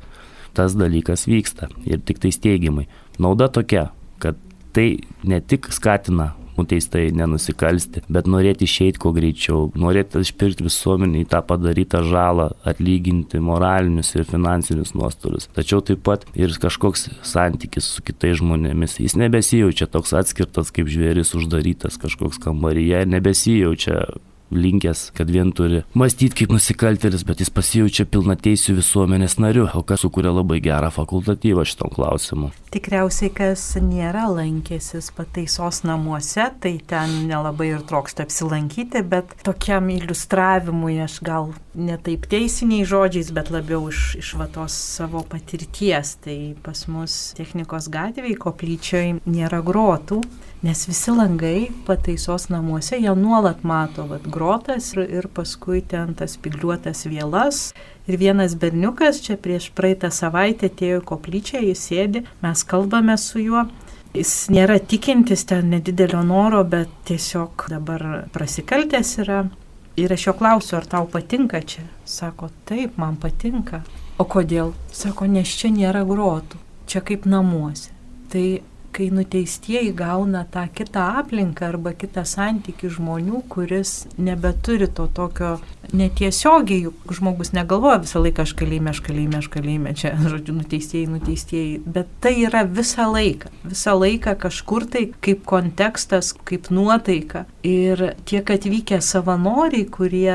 tas 0.54 0.78
dalykas 0.78 1.28
vyksta 1.30 1.70
ir 1.90 2.04
tik 2.06 2.22
tais 2.24 2.38
teigiamai. 2.42 2.88
Nauda 3.22 3.50
tokia, 3.54 3.90
kad 4.22 4.40
tai 4.74 5.04
ne 5.28 5.42
tik 5.42 5.72
skatina 5.74 6.34
nuteistai 6.58 7.08
nenusikalsti, 7.16 8.04
bet 8.14 8.28
norėti 8.30 8.68
išeiti 8.68 9.02
kuo 9.02 9.14
greičiau, 9.16 9.68
norėti 9.80 10.22
išpirkti 10.24 10.66
visuomenį 10.68 11.26
tą 11.32 11.42
padarytą 11.50 12.04
žalą, 12.08 12.50
atlyginti 12.70 13.42
moralinius 13.44 14.14
ir 14.16 14.28
finansinius 14.30 14.94
nuostolius. 14.98 15.50
Tačiau 15.58 15.82
taip 15.86 16.04
pat 16.06 16.28
ir 16.38 16.54
kažkoks 16.62 17.10
santykis 17.26 17.90
su 17.96 18.06
kitais 18.06 18.40
žmonėmis. 18.42 19.00
Jis 19.02 19.18
nebesijaučia 19.20 19.90
toks 19.92 20.14
atskirtas 20.18 20.70
kaip 20.76 20.92
žvėris 20.92 21.34
uždarytas 21.38 21.98
kažkoks 22.02 22.42
kambaryje, 22.44 23.06
nebesijaučia 23.10 24.04
linkęs, 24.58 25.10
kad 25.18 25.32
vien 25.32 25.52
turi 25.56 25.84
mąstyti 25.98 26.44
kaip 26.44 26.54
nusikaltėlis, 26.56 27.26
bet 27.28 27.44
jis 27.44 27.52
pasijaučia 27.54 28.06
pilnateisių 28.10 28.78
visuomenės 28.80 29.38
nariu, 29.42 29.68
o 29.68 29.84
kas 29.88 30.04
sukuria 30.06 30.34
labai 30.34 30.60
gerą 30.64 30.92
fakultatyvą 30.94 31.66
šitom 31.68 31.94
klausimu. 31.94 32.52
Tikriausiai, 32.74 33.30
kas 33.34 33.66
nėra 33.82 34.26
lankęsis 34.34 35.12
pataisos 35.14 35.84
namuose, 35.86 36.48
tai 36.64 36.78
ten 36.90 37.28
nelabai 37.30 37.70
ir 37.74 37.84
troksta 37.90 38.26
apsilankyti, 38.26 39.04
bet 39.06 39.36
tokiam 39.46 39.92
iliustravimui 39.94 40.98
aš 41.04 41.20
gal 41.26 41.52
ne 41.76 41.98
taip 42.02 42.26
teisiniais 42.32 42.90
žodžiais, 42.90 43.30
bet 43.36 43.52
labiau 43.54 43.88
iš, 43.92 44.16
iš 44.22 44.34
vatos 44.40 44.74
savo 44.98 45.24
patirties. 45.30 46.16
Tai 46.24 46.38
pas 46.66 46.86
mus 46.90 47.20
technikos 47.38 47.90
gatvėje, 47.94 48.40
koplyčioje 48.42 49.20
nėra 49.26 49.62
grotų, 49.66 50.22
nes 50.64 50.86
visi 50.88 51.12
langai 51.12 51.72
pataisos 51.88 52.48
namuose, 52.50 52.96
jie 52.96 53.12
nuolat 53.20 53.64
mato 53.68 54.06
vat, 54.08 54.24
grotas 54.32 54.94
ir, 54.96 55.04
ir 55.20 55.28
paskui 55.28 55.82
ten 55.84 56.14
tas 56.16 56.38
pigliuotas 56.40 57.04
vėlas. 57.10 57.74
Ir 58.08 58.20
vienas 58.20 58.56
berniukas 58.60 59.22
čia 59.24 59.36
prieš 59.40 59.70
praeitą 59.76 60.12
savaitę 60.12 60.72
atėjo 60.72 61.02
į 61.02 61.08
koplyčią, 61.08 61.64
jis 61.68 61.84
sėdi, 61.90 62.24
mes 62.44 62.64
kalbame 62.68 63.18
su 63.20 63.44
juo. 63.44 63.66
Jis 64.14 64.34
nėra 64.54 64.78
tikintis 64.80 65.44
ten 65.50 65.72
nedidelio 65.74 66.22
noro, 66.24 66.62
bet 66.64 66.92
tiesiog 67.10 67.68
dabar 67.72 68.28
prasikaltęs 68.36 69.14
yra. 69.24 69.44
Ir 70.00 70.14
aš 70.14 70.28
jo 70.28 70.34
klausiu, 70.38 70.78
ar 70.80 70.88
tau 70.90 71.08
patinka 71.10 71.60
čia? 71.62 71.84
Sako, 72.06 72.50
taip, 72.70 72.96
man 72.98 73.18
patinka. 73.22 73.84
O 74.18 74.26
kodėl? 74.30 74.72
Sako, 74.94 75.28
nes 75.30 75.50
čia 75.60 75.70
nėra 75.74 76.04
grotų, 76.08 76.60
čia 76.90 77.02
kaip 77.06 77.28
namuose. 77.30 77.92
Tai 78.34 78.46
kai 78.94 79.10
nuteistieji 79.14 79.94
gauna 79.98 80.44
tą 80.54 80.68
kitą 80.76 81.06
aplinką 81.22 81.66
arba 81.72 81.94
kitą 81.98 82.24
santykių 82.28 82.92
žmonių, 82.98 83.44
kuris 83.50 83.94
nebeturi 84.18 84.88
to 84.88 85.08
tokio 85.08 85.56
netiesiogiai, 85.94 86.86
juk 86.88 87.16
žmogus 87.18 87.54
negalvoja 87.56 88.02
visą 88.04 88.22
laiką 88.24 88.46
aš 88.48 88.54
kalėjime, 88.60 88.94
aš 88.94 89.02
kalėjime, 89.06 89.40
aš 89.42 89.50
kalėjime, 89.54 89.96
čia, 90.00 90.14
žodžiu, 90.34 90.58
nuteistieji, 90.60 91.10
nuteistieji, 91.14 91.80
bet 91.86 92.12
tai 92.24 92.36
yra 92.48 92.64
visą 92.68 93.10
laiką, 93.14 93.52
visą 93.66 93.98
laiką 94.00 94.38
kažkur 94.46 94.88
tai 94.94 95.08
kaip 95.24 95.46
kontekstas, 95.50 96.34
kaip 96.48 96.72
nuotaika. 96.74 97.46
Ir 97.64 98.02
tiek 98.28 98.50
atvykę 98.52 98.98
savanoriai, 99.00 99.86
kurie 99.88 100.34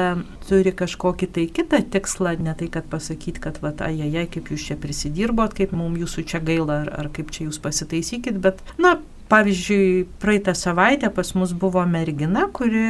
turi 0.49 0.73
kažkokį 0.73 1.27
tai 1.37 1.45
kitą 1.53 1.83
tikslą, 1.93 2.33
ne 2.41 2.55
tai, 2.57 2.71
kad 2.73 2.89
pasakyti, 2.89 3.43
kad 3.45 3.61
va, 3.61 3.75
ajajai, 3.85 4.25
kaip 4.33 4.49
jūs 4.49 4.65
čia 4.71 4.79
prisidirbot, 4.81 5.53
kaip 5.59 5.75
mums 5.77 6.01
jūsų 6.01 6.25
čia 6.33 6.41
gaila, 6.41 6.83
ar, 6.87 6.91
ar 7.03 7.13
kaip 7.13 7.29
čia 7.35 7.45
jūs 7.45 7.61
pasitaisykit, 7.61 8.41
bet, 8.41 8.65
na, 8.81 8.97
Pavyzdžiui, 9.29 10.07
praeitą 10.21 10.55
savaitę 10.55 11.11
pas 11.11 11.35
mus 11.35 11.53
buvo 11.53 11.87
mergina, 11.87 12.47
kuri 12.53 12.85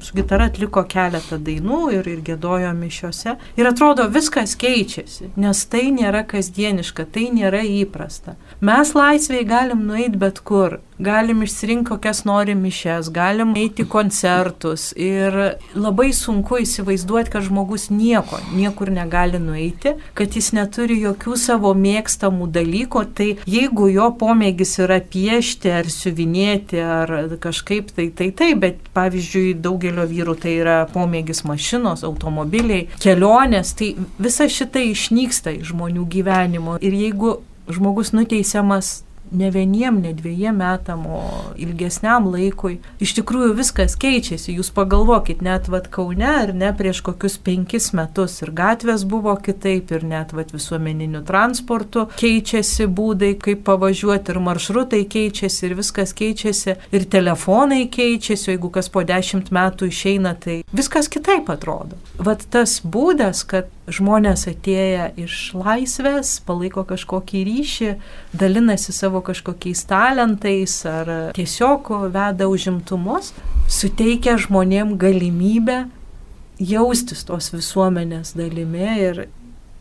su 0.00 0.16
gitara 0.16 0.46
atliko 0.48 0.86
keletą 0.88 1.36
dainų 1.36 1.80
ir, 1.98 2.08
ir 2.08 2.22
gėdojo 2.24 2.70
mišiuose. 2.78 3.34
Ir 3.60 3.68
atrodo, 3.68 4.06
viskas 4.08 4.54
keičiasi, 4.56 5.34
nes 5.36 5.60
tai 5.68 5.90
nėra 5.92 6.24
kasdieniška, 6.30 7.04
tai 7.12 7.26
nėra 7.36 7.60
įprasta. 7.82 8.38
Mes 8.62 8.92
laisvėje 8.94 9.42
galim 9.50 9.80
nueiti 9.88 10.18
bet 10.22 10.36
kur, 10.46 10.76
galim 11.02 11.40
išsirinkti 11.42 11.88
kokias 11.88 12.20
norim 12.28 12.60
mišes, 12.62 13.08
galim 13.10 13.56
eiti 13.58 13.82
koncertus 13.90 14.92
ir 14.94 15.34
labai 15.74 16.12
sunku 16.14 16.60
įsivaizduoti, 16.62 17.32
kad 17.34 17.42
žmogus 17.48 17.88
nieko, 17.90 18.38
niekur 18.54 18.92
negali 18.94 19.42
nueiti, 19.42 19.96
kad 20.14 20.38
jis 20.38 20.52
neturi 20.54 21.00
jokių 21.02 21.34
savo 21.42 21.74
mėgstamų 21.74 22.46
dalykų, 22.54 23.04
tai 23.18 23.28
jeigu 23.50 23.90
jo 23.96 24.08
pomėgis 24.22 24.78
yra 24.86 25.02
piešti 25.02 25.74
ar 25.82 25.90
siuvinėti 25.90 26.86
ar 26.86 27.16
kažkaip 27.42 27.90
tai 27.98 28.12
tai 28.14 28.30
tai, 28.30 28.54
bet 28.54 28.78
pavyzdžiui 28.94 29.56
daugelio 29.58 30.06
vyrų 30.06 30.38
tai 30.38 30.58
yra 30.62 30.82
pomėgis 30.94 31.42
mašinos, 31.50 32.06
automobiliai, 32.06 32.86
kelionės, 33.02 33.74
tai 33.74 33.96
visa 34.22 34.46
šita 34.46 34.86
išnyksta 34.94 35.58
iš 35.58 35.72
žmonių 35.74 36.06
gyvenimo. 36.14 36.78
Ir 36.78 37.02
jeigu 37.08 37.40
žmogus 37.70 38.12
nuteisiamas 38.16 39.02
ne 39.32 39.50
vieniem, 39.50 40.00
ne 40.02 40.12
dviejiem 40.12 40.56
metam, 40.56 41.06
o 41.06 41.20
ilgesniam 41.56 42.26
laikui. 42.28 42.78
Iš 43.02 43.14
tikrųjų 43.18 43.54
viskas 43.56 43.96
keičiasi. 44.00 44.56
Jūs 44.58 44.72
pagalvokit, 44.74 45.42
net 45.44 45.70
vad 45.72 45.88
Kaune 45.92 46.28
ar 46.28 46.52
ne 46.56 46.72
prieš 46.76 47.02
kokius 47.06 47.38
penkis 47.40 47.90
metus 47.96 48.40
ir 48.44 48.52
gatvės 48.56 49.06
buvo 49.08 49.34
kitaip, 49.40 49.92
ir 49.92 50.04
net 50.08 50.34
vad 50.36 50.52
visuomeniniu 50.52 51.22
transportu 51.28 52.06
keičiasi 52.20 52.88
būdai, 52.92 53.34
kaip 53.40 53.64
pavažiuoti, 53.68 54.34
ir 54.34 54.42
maršrutai 54.44 55.04
keičiasi, 55.12 55.66
ir 55.68 55.76
viskas 55.80 56.12
keičiasi, 56.18 56.76
ir 56.92 57.08
telefonai 57.16 57.86
keičiasi, 57.92 58.52
jeigu 58.52 58.72
kas 58.74 58.92
po 58.92 59.04
dešimt 59.06 59.52
metų 59.54 59.88
išeina, 59.88 60.36
tai 60.36 60.60
viskas 60.76 61.08
kitaip 61.12 61.48
atrodo. 61.52 61.96
Vat 62.20 62.44
tas 62.52 62.80
būdas, 62.84 63.46
kad 63.48 63.72
žmonės 63.90 64.46
atėję 64.50 65.08
iš 65.24 65.38
laisvės, 65.58 66.36
palaiko 66.46 66.84
kažkokį 66.86 67.42
ryšį, 67.48 67.90
dalinasi 68.38 68.94
savo 68.94 69.22
kažkokiais 69.24 69.84
talentais 69.90 70.76
ar 70.86 71.10
tiesiog 71.36 71.90
veda 72.14 72.48
užimtumus, 72.50 73.32
suteikia 73.66 74.38
žmonėm 74.38 74.96
galimybę 75.00 75.84
jaustis 76.62 77.24
tos 77.26 77.50
visuomenės 77.54 78.36
dalimi 78.38 78.90
ir 79.02 79.24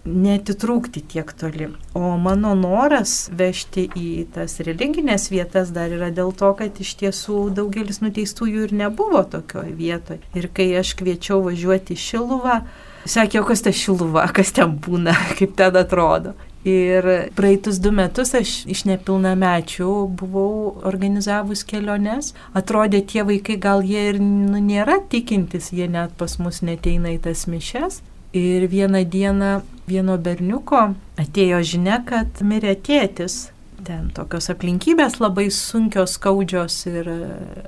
netitrūkti 0.05 1.03
tiek 1.05 1.29
toli. 1.38 1.67
O 1.93 2.15
mano 2.17 2.55
noras 2.58 3.29
vežti 3.38 3.86
į 3.93 4.25
tas 4.34 4.58
religinės 4.65 5.29
vietas 5.29 5.70
dar 5.75 5.93
yra 5.93 6.10
dėl 6.10 6.34
to, 6.34 6.50
kad 6.58 6.79
iš 6.81 6.96
tiesų 7.03 7.51
daugelis 7.58 8.01
nuteistųjų 8.01 8.65
ir 8.65 8.74
nebuvo 8.86 9.22
tokioje 9.29 9.75
vietoje. 9.77 10.24
Ir 10.34 10.50
kai 10.50 10.72
aš 10.79 10.96
kviečiau 10.98 11.43
važiuoti 11.46 11.93
į 11.93 12.01
Šiluvą, 12.01 12.58
Sakė, 13.05 13.41
o 13.41 13.48
kas 13.48 13.63
ta 13.65 13.74
šiluva, 13.74 14.27
kas 14.36 14.53
ten 14.55 14.77
būna, 14.77 15.15
kaip 15.39 15.55
ten 15.60 15.77
atrodo. 15.79 16.36
Ir 16.67 17.08
praeitus 17.34 17.79
du 17.81 17.89
metus 17.89 18.36
aš 18.38 18.51
iš 18.70 18.84
nepilnamečių 18.86 19.93
buvau 20.20 20.75
organizavus 20.86 21.63
keliones. 21.65 22.36
Atrodė, 22.53 23.01
tie 23.01 23.25
vaikai 23.25 23.58
gal 23.58 23.81
jie 23.81 24.03
ir 24.12 24.20
nu, 24.22 24.60
nėra 24.62 25.00
tikintis, 25.10 25.72
jie 25.74 25.89
net 25.89 26.13
pas 26.20 26.38
mus 26.38 26.62
neteina 26.62 27.15
į 27.15 27.24
tas 27.25 27.48
mišes. 27.50 28.03
Ir 28.38 28.67
vieną 28.70 29.01
dieną 29.10 29.55
vieno 29.89 30.20
berniuko 30.22 30.91
atėjo 31.20 31.63
žinia, 31.74 31.98
kad 32.05 32.46
mirė 32.46 32.77
tėtis 32.77 33.48
ten 33.88 34.10
tokios 34.16 34.50
aplinkybės 34.54 35.20
labai 35.22 35.48
sunkios, 35.54 36.18
skaudžios 36.18 36.78
ir 36.90 37.08
e, 37.12 37.18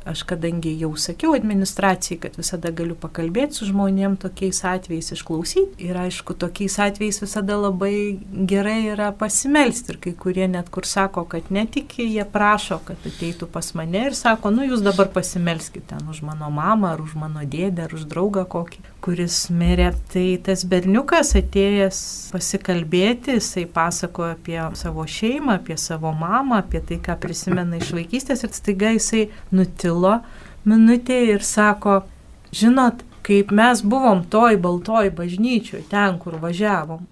aš 0.09 0.25
kadangi 0.29 0.73
jau 0.81 0.91
sakiau 0.99 1.35
administracijai, 1.37 2.19
kad 2.25 2.37
visada 2.39 2.73
galiu 2.75 2.97
pakalbėti 2.99 3.59
su 3.59 3.69
žmonėm 3.69 4.17
tokiais 4.21 4.63
atvejais 4.67 5.13
išklausyti 5.15 5.87
ir 5.87 5.99
aišku, 6.03 6.35
tokiais 6.39 6.79
atvejais 6.83 7.21
visada 7.23 7.57
labai 7.59 8.19
gerai 8.49 8.79
yra 8.93 9.11
pasimelsti 9.15 9.95
ir 9.95 10.01
kai 10.07 10.15
kurie 10.25 10.49
net 10.51 10.71
kur 10.73 10.87
sako, 10.89 11.25
kad 11.29 11.51
netiki, 11.53 12.09
jie 12.15 12.25
prašo, 12.25 12.81
kad 12.87 13.07
ateitų 13.07 13.49
pas 13.53 13.73
mane 13.77 14.07
ir 14.09 14.17
sako, 14.17 14.51
nu 14.55 14.67
jūs 14.67 14.83
dabar 14.85 15.11
pasimelskite 15.13 15.93
ten 15.93 16.09
už 16.09 16.21
mano 16.21 16.49
mamą 16.49 16.93
ar 16.93 17.01
už 17.01 17.15
mano 17.19 17.43
dėdę 17.45 17.85
ar 17.85 17.93
už 17.93 18.07
draugą 18.09 18.45
kokį 18.49 18.83
kuris 19.03 19.37
mirė. 19.51 19.91
Tai 20.13 20.25
tas 20.45 20.63
berniukas 20.69 21.33
atėjęs 21.39 21.99
pasikalbėti, 22.33 23.37
jisai 23.37 23.65
pasakojo 23.69 24.33
apie 24.37 24.59
savo 24.79 25.05
šeimą, 25.09 25.57
apie 25.59 25.77
savo 25.81 26.02
mamą, 26.11 26.59
apie 26.59 26.81
tai, 26.83 26.99
ką 26.99 27.15
prisimena 27.21 27.79
iš 27.79 27.93
vaikystės 27.95 28.43
ir 28.43 28.51
staiga 28.51 28.91
jisai 28.91 29.29
nutilo 29.55 30.17
minutė 30.67 31.19
ir 31.31 31.45
sako, 31.45 32.01
žinot, 32.51 33.05
kaip 33.23 33.53
mes 33.55 33.83
buvom 33.87 34.25
toj 34.27 34.57
baltoj 34.63 35.13
bažnyčioj, 35.15 35.85
ten, 35.91 36.19
kur 36.19 36.35
važiavom. 36.41 37.05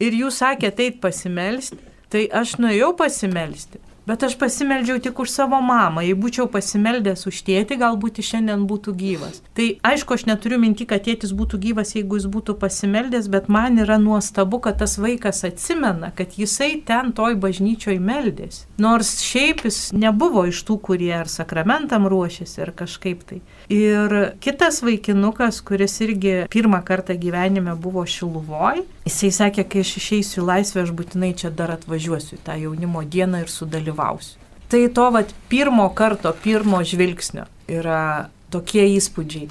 Ir 0.00 0.14
jūs 0.14 0.40
sakėte 0.40 0.86
eit 0.86 1.00
pasimelsti, 1.02 1.80
tai 2.08 2.24
aš 2.32 2.56
nuėjau 2.62 2.94
pasimelsti. 2.96 3.82
Bet 4.08 4.22
aš 4.24 4.38
pasimeldžiau 4.40 5.02
tik 5.04 5.18
už 5.20 5.28
savo 5.28 5.58
mamą. 5.60 6.00
Jei 6.00 6.14
būčiau 6.16 6.46
pasimeldęs 6.48 7.26
už 7.28 7.42
tėtį, 7.44 7.76
galbūt 7.82 8.20
jis 8.22 8.30
šiandien 8.30 8.62
būtų 8.64 8.94
gyvas. 8.96 9.42
Tai 9.52 9.66
aišku, 9.84 10.16
aš 10.16 10.24
neturiu 10.30 10.56
minti, 10.62 10.86
kad 10.88 11.02
tėtis 11.04 11.34
būtų 11.36 11.60
gyvas, 11.66 11.92
jeigu 11.92 12.16
jis 12.16 12.24
būtų 12.32 12.54
pasimeldęs, 12.62 13.28
bet 13.28 13.50
man 13.52 13.76
yra 13.82 13.98
nuostabu, 14.00 14.62
kad 14.64 14.78
tas 14.80 14.96
vaikas 14.96 15.42
atsimena, 15.44 16.08
kad 16.16 16.38
jisai 16.40 16.78
ten 16.88 17.12
toj 17.12 17.36
bažnyčioj 17.42 17.98
meldėsi. 18.00 18.64
Nors 18.80 19.18
šiaip 19.26 19.66
jis 19.68 19.90
nebuvo 19.92 20.46
iš 20.48 20.62
tų, 20.64 20.78
kurie 20.88 21.12
ar 21.18 21.28
sakramentam 21.28 22.08
ruošiasi, 22.08 22.62
ar 22.64 22.72
kažkaip 22.80 23.28
tai. 23.28 23.42
Ir 23.68 24.16
kitas 24.40 24.80
vaikinukas, 24.80 25.60
kuris 25.60 25.98
irgi 26.00 26.46
pirmą 26.48 26.80
kartą 26.80 27.12
gyvenime 27.20 27.76
buvo 27.76 28.06
Šiluvoj, 28.08 28.86
jisai 29.04 29.34
sakė, 29.42 29.68
kai 29.68 29.84
aš 29.84 29.94
išeisiu 30.00 30.40
į 30.46 30.48
laisvę, 30.48 30.88
aš 30.88 30.96
būtinai 30.96 31.34
čia 31.36 31.52
dar 31.52 31.76
atvažiuosiu 31.76 32.40
tą 32.48 32.56
jaunimo 32.56 33.04
dieną 33.04 33.44
ir 33.44 33.52
sudalyvausiu 33.52 33.97
dalyvausiu. 33.98 34.38
Tai 34.68 34.88
to 34.88 35.10
vat, 35.10 35.34
pirmo 35.48 35.88
karto, 35.94 36.34
pirmo 36.42 36.82
žvilgsnio 36.84 37.46
yra 37.68 38.28
tokie 38.52 38.84
įspūdžiai. 38.96 39.48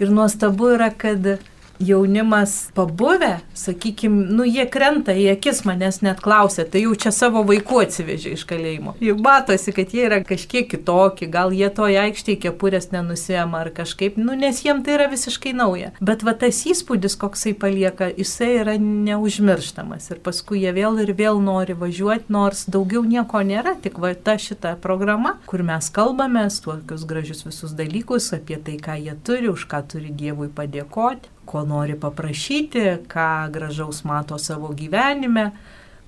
Ir 0.00 0.10
nuostabu 0.10 0.72
yra, 0.74 0.90
kad 0.90 1.38
jaunimas 1.80 2.70
pabuvę, 2.74 3.40
sakykime, 3.54 4.26
nu 4.30 4.44
jie 4.46 4.66
krenta 4.70 5.14
į 5.14 5.26
akis 5.34 5.64
manęs 5.66 6.00
net 6.04 6.20
klausia, 6.24 6.64
tai 6.64 6.84
jau 6.84 6.94
čia 6.98 7.12
savo 7.14 7.42
vaikų 7.46 7.80
atsivežė 7.84 8.34
iš 8.36 8.44
kalėjimo. 8.48 8.94
Jau 9.04 9.16
matosi, 9.20 9.74
kad 9.74 9.94
jie 9.94 10.06
yra 10.08 10.20
kažkiek 10.26 10.68
kitokie, 10.70 11.28
gal 11.30 11.54
jie 11.54 11.68
toje 11.74 11.98
aikštėje 12.00 12.40
kepurės 12.46 12.90
nenusėma 12.94 13.64
ar 13.64 13.72
kažkaip, 13.74 14.18
nu 14.20 14.36
nes 14.38 14.62
jiem 14.64 14.84
tai 14.86 14.96
yra 14.98 15.08
visiškai 15.12 15.54
nauja. 15.56 15.92
Bet 16.04 16.24
va 16.26 16.36
tas 16.38 16.62
įspūdis, 16.70 17.18
koksai 17.20 17.54
palieka, 17.58 18.10
jisai 18.14 18.52
yra 18.62 18.76
neužmirštamas 18.80 20.10
ir 20.14 20.22
paskui 20.24 20.62
jie 20.64 20.74
vėl 20.76 21.00
ir 21.02 21.14
vėl 21.18 21.42
nori 21.42 21.76
važiuoti, 21.78 22.30
nors 22.34 22.66
daugiau 22.70 23.04
nieko 23.06 23.42
nėra, 23.44 23.76
tik 23.82 23.98
va 24.02 24.14
ta 24.14 24.38
šita 24.40 24.76
programa, 24.82 25.38
kur 25.50 25.66
mes 25.66 25.90
kalbame, 25.94 26.46
tokius 26.64 27.04
gražius 27.08 27.44
visus 27.46 27.74
dalykus 27.76 28.30
apie 28.36 28.56
tai, 28.62 28.78
ką 28.80 28.98
jie 29.00 29.14
turi, 29.26 29.50
už 29.52 29.66
ką 29.70 29.82
turi 29.90 30.12
Dievui 30.14 30.48
padėkoti 30.52 31.33
ko 31.46 31.64
nori 31.68 31.96
paprašyti, 32.00 32.84
ką 33.10 33.30
gražaus 33.54 34.04
mato 34.04 34.38
savo 34.38 34.72
gyvenime. 34.74 35.50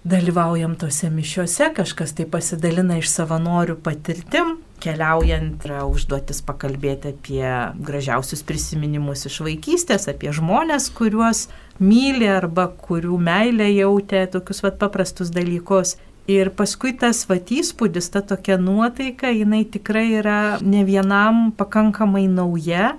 Dalyvaujam 0.07 0.77
tose 0.79 1.09
mišiuose, 1.11 1.73
kažkas 1.75 2.13
tai 2.15 2.29
pasidalina 2.31 3.01
iš 3.01 3.09
savanorių 3.11 3.75
patirtim, 3.83 4.53
keliaujant 4.79 5.65
yra 5.67 5.81
užduotis 5.89 6.45
pakalbėti 6.47 7.11
apie 7.11 7.49
gražiausius 7.89 8.45
prisiminimus 8.47 9.27
iš 9.27 9.41
vaikystės, 9.43 10.07
apie 10.13 10.31
žmonės, 10.37 10.93
kuriuos 10.95 11.49
myli 11.83 12.29
arba 12.31 12.69
kurių 12.87 13.19
meilę 13.19 13.67
jautė, 13.73 14.29
tokius 14.31 14.63
vat 14.63 14.79
paprastus 14.79 15.35
dalykus. 15.35 15.97
Ir 16.31 16.53
paskui 16.55 16.95
tas 16.99 17.25
vat 17.27 17.51
įspūdis, 17.55 18.13
ta 18.15 18.23
tokia 18.23 18.61
nuotaika, 18.63 19.31
jinai 19.35 19.65
tikrai 19.67 20.09
yra 20.21 20.39
ne 20.63 20.87
vienam 20.87 21.51
pakankamai 21.59 22.29
nauja 22.31 22.95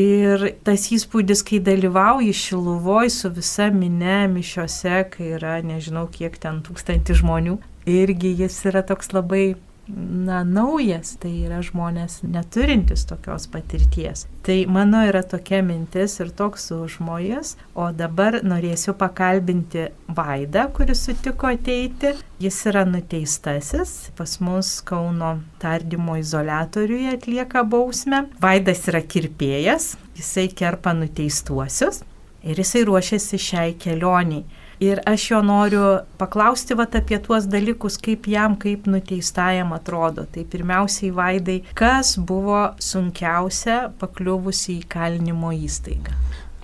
Ir 0.00 0.44
tas 0.64 0.86
įspūdis, 0.94 1.42
kai 1.46 1.58
dalyvauji 1.66 2.32
šiluvoj 2.36 3.10
su 3.12 3.30
visa 3.34 3.66
minė 3.74 4.22
mišiuose, 4.32 5.02
kai 5.12 5.32
yra 5.36 5.58
nežinau 5.66 6.06
kiek 6.12 6.36
ten 6.40 6.60
tūkstantį 6.64 7.16
žmonių, 7.20 7.56
irgi 7.90 8.30
jis 8.42 8.56
yra 8.70 8.84
toks 8.86 9.12
labai 9.16 9.56
na, 9.96 10.42
naujas, 10.44 11.14
tai 11.20 11.32
yra 11.46 11.60
žmonės 11.64 12.20
neturintis 12.24 13.06
tokios 13.08 13.46
patirties. 13.50 14.26
Tai 14.46 14.56
mano 14.72 15.02
yra 15.04 15.22
tokia 15.26 15.60
mintis 15.64 16.16
ir 16.22 16.30
toks 16.36 16.70
užmojas, 16.74 17.56
o 17.74 17.90
dabar 17.92 18.40
norėsiu 18.46 18.94
pakalbinti 18.98 19.88
Vaidą, 20.16 20.66
kuris 20.76 21.04
sutiko 21.06 21.50
ateiti. 21.50 22.14
Jis 22.40 22.60
yra 22.70 22.86
nuteistasis, 22.88 24.12
pas 24.16 24.38
mus 24.40 24.78
Kauno 24.86 25.34
tardymo 25.60 26.16
izolatoriuje 26.20 27.16
atlieka 27.18 27.64
bausmę. 27.68 28.24
Vaidas 28.40 28.86
yra 28.88 29.02
kirpėjas, 29.04 29.92
jisai 30.16 30.48
kerpa 30.56 30.96
nuteistuosius 30.96 32.00
ir 32.40 32.60
jisai 32.60 32.86
ruošiasi 32.88 33.38
šiai 33.50 33.76
kelioniai. 33.80 34.44
Ir 34.80 35.02
aš 35.04 35.26
jo 35.30 35.42
noriu 35.44 35.84
paklausti 36.16 36.72
vat, 36.72 36.94
apie 36.96 37.18
tuos 37.20 37.44
dalykus, 37.52 37.98
kaip 38.00 38.24
jam, 38.32 38.54
kaip 38.56 38.86
nuteistajam 38.88 39.74
atrodo. 39.76 40.24
Tai 40.32 40.44
pirmiausiai, 40.48 41.10
Vaidai, 41.12 41.58
kas 41.76 42.14
buvo 42.16 42.62
sunkiausia 42.80 43.90
pakliuvusi 44.00 44.78
į 44.78 44.86
kalinimo 44.88 45.52
įstaigą? 45.52 46.16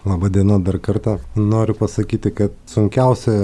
Labadiena 0.07 0.57
dar 0.63 0.79
kartą. 0.79 1.19
Noriu 1.37 1.75
pasakyti, 1.77 2.31
kad 2.39 2.55
sunkiausia, 2.71 3.35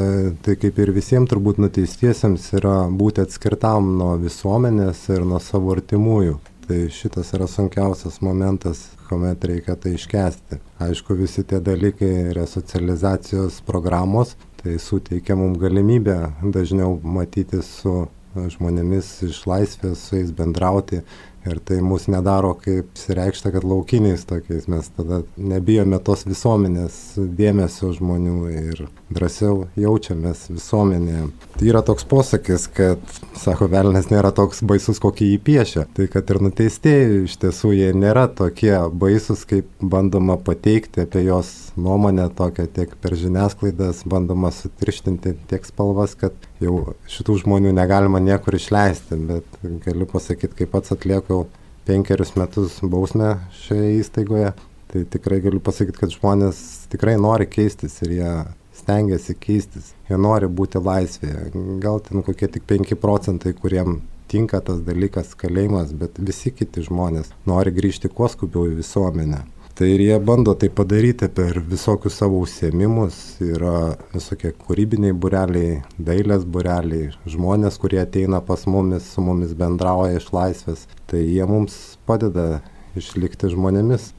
tai 0.47 0.55
kaip 0.63 0.81
ir 0.81 0.95
visiems 0.97 1.29
turbūt 1.29 1.61
nuteistiesiems, 1.61 2.47
yra 2.57 2.77
būti 2.89 3.27
atskirtam 3.27 3.91
nuo 3.99 4.15
visuomenės 4.23 5.03
ir 5.13 5.27
nuo 5.27 5.43
savo 5.43 5.75
artimųjų. 5.75 6.39
Tai 6.63 6.79
šitas 6.95 7.35
yra 7.35 7.49
sunkiausias 7.51 8.21
momentas, 8.23 8.85
kuomet 9.09 9.43
reikia 9.45 9.75
tai 9.77 9.97
iškesti. 9.97 10.61
Aišku, 10.87 11.19
visi 11.19 11.43
tie 11.43 11.59
dalykai, 11.61 12.31
resocializacijos 12.39 13.59
programos, 13.67 14.37
tai 14.63 14.79
suteikia 14.79 15.37
mums 15.39 15.61
galimybę 15.63 16.17
dažniau 16.55 16.99
matyti 17.03 17.63
su 17.67 18.07
žmonėmis 18.33 19.09
iš 19.27 19.43
laisvės, 19.51 20.07
su 20.07 20.17
jais 20.17 20.31
bendrauti, 20.33 21.03
Ir 21.43 21.59
tai 21.59 21.81
mus 21.83 22.05
nedaro 22.07 22.53
kaip 22.55 22.93
sireikšta, 22.95 23.51
kad 23.51 23.65
laukiniais 23.67 24.23
tokiais 24.29 24.69
mes 24.71 24.87
tada 24.95 25.25
nebijome 25.35 25.99
tos 26.07 26.23
visuomenės 26.23 26.99
dėmesio 27.19 27.91
žmonių 27.97 28.37
ir 28.53 28.83
drąsiau 29.11 29.65
jaučiamės 29.75 30.45
visuomenėje. 30.53 31.25
Tai 31.57 31.67
yra 31.67 31.83
toks 31.83 32.07
posakis, 32.07 32.69
kad, 32.71 33.03
sako, 33.43 33.67
velnės 33.73 34.13
nėra 34.13 34.31
toks 34.37 34.63
baisus, 34.63 35.03
kokį 35.03 35.33
jį 35.33 35.41
piešia. 35.49 35.85
Tai 35.97 36.07
kad 36.15 36.31
ir 36.31 36.43
nuteistieji 36.47 37.25
iš 37.25 37.35
tiesų 37.43 37.75
jie 37.75 37.91
nėra 37.91 38.29
tokie 38.31 38.77
baisus, 38.95 39.43
kaip 39.43 39.67
bandoma 39.83 40.39
pateikti 40.39 41.09
apie 41.09 41.27
jos 41.27 41.72
nuomonę 41.77 42.29
tokią 42.37 42.67
tiek 42.77 42.95
per 43.03 43.17
žiniasklaidas, 43.19 44.03
bandoma 44.09 44.51
sutirštinti 44.55 45.35
tiek 45.51 45.67
spalvas, 45.67 46.15
kad 46.19 46.37
jau 46.63 46.95
šitų 47.11 47.39
žmonių 47.45 47.73
negalima 47.77 48.21
niekur 48.23 48.57
išleisti, 48.59 49.19
bet 49.31 49.61
galiu 49.87 50.09
pasakyti, 50.11 50.63
kaip 50.63 50.73
pats 50.75 50.95
atlieku 50.95 51.47
penkerius 51.89 52.35
metus 52.39 52.79
bausmę 52.83 53.37
šioje 53.65 53.97
įstaigoje, 54.01 54.53
tai 54.93 55.05
tikrai 55.13 55.41
galiu 55.45 55.63
pasakyti, 55.65 55.99
kad 56.03 56.15
žmonės 56.15 56.63
tikrai 56.93 57.17
nori 57.21 57.49
keistis 57.51 57.99
ir 58.05 58.17
jie 58.19 58.33
stengiasi 58.77 59.37
keistis, 59.39 59.93
jie 60.09 60.19
nori 60.21 60.49
būti 60.49 60.81
laisvėje. 60.83 61.51
Gal 61.83 62.01
ten 62.05 62.25
kokie 62.27 62.49
tik 62.51 62.67
5 62.69 62.97
procentai, 63.01 63.55
kuriem 63.57 64.01
tinka 64.33 64.61
tas 64.65 64.81
dalykas 64.85 65.35
kalėjimas, 65.39 65.93
bet 65.97 66.17
visi 66.19 66.53
kiti 66.57 66.85
žmonės 66.87 67.33
nori 67.49 67.75
grįžti 67.75 68.11
kuo 68.13 68.31
skubiau 68.33 68.71
į 68.71 68.79
visuomenę. 68.81 69.43
Tai 69.83 69.89
ir 69.91 70.01
jie 70.05 70.17
bando 70.23 70.53
tai 70.55 70.69
padaryti 70.71 71.27
per 71.35 71.57
visokius 71.67 72.15
savo 72.21 72.37
užsiemimus, 72.45 73.17
yra 73.43 73.97
visokie 74.13 74.53
kūrybiniai 74.55 75.17
bureliai, 75.25 75.81
dailės 75.99 76.45
bureliai, 76.47 77.09
žmonės, 77.27 77.81
kurie 77.83 77.99
ateina 77.99 78.39
pas 78.47 78.63
mumis, 78.71 79.09
su 79.11 79.27
mumis 79.27 79.57
bendrauja 79.59 80.21
iš 80.21 80.29
laisvės, 80.37 80.87
tai 81.11 81.25
jie 81.25 81.49
mums 81.51 81.81
padeda 82.07 82.61
išlikti 82.95 83.51
žmonėmis. 83.57 84.13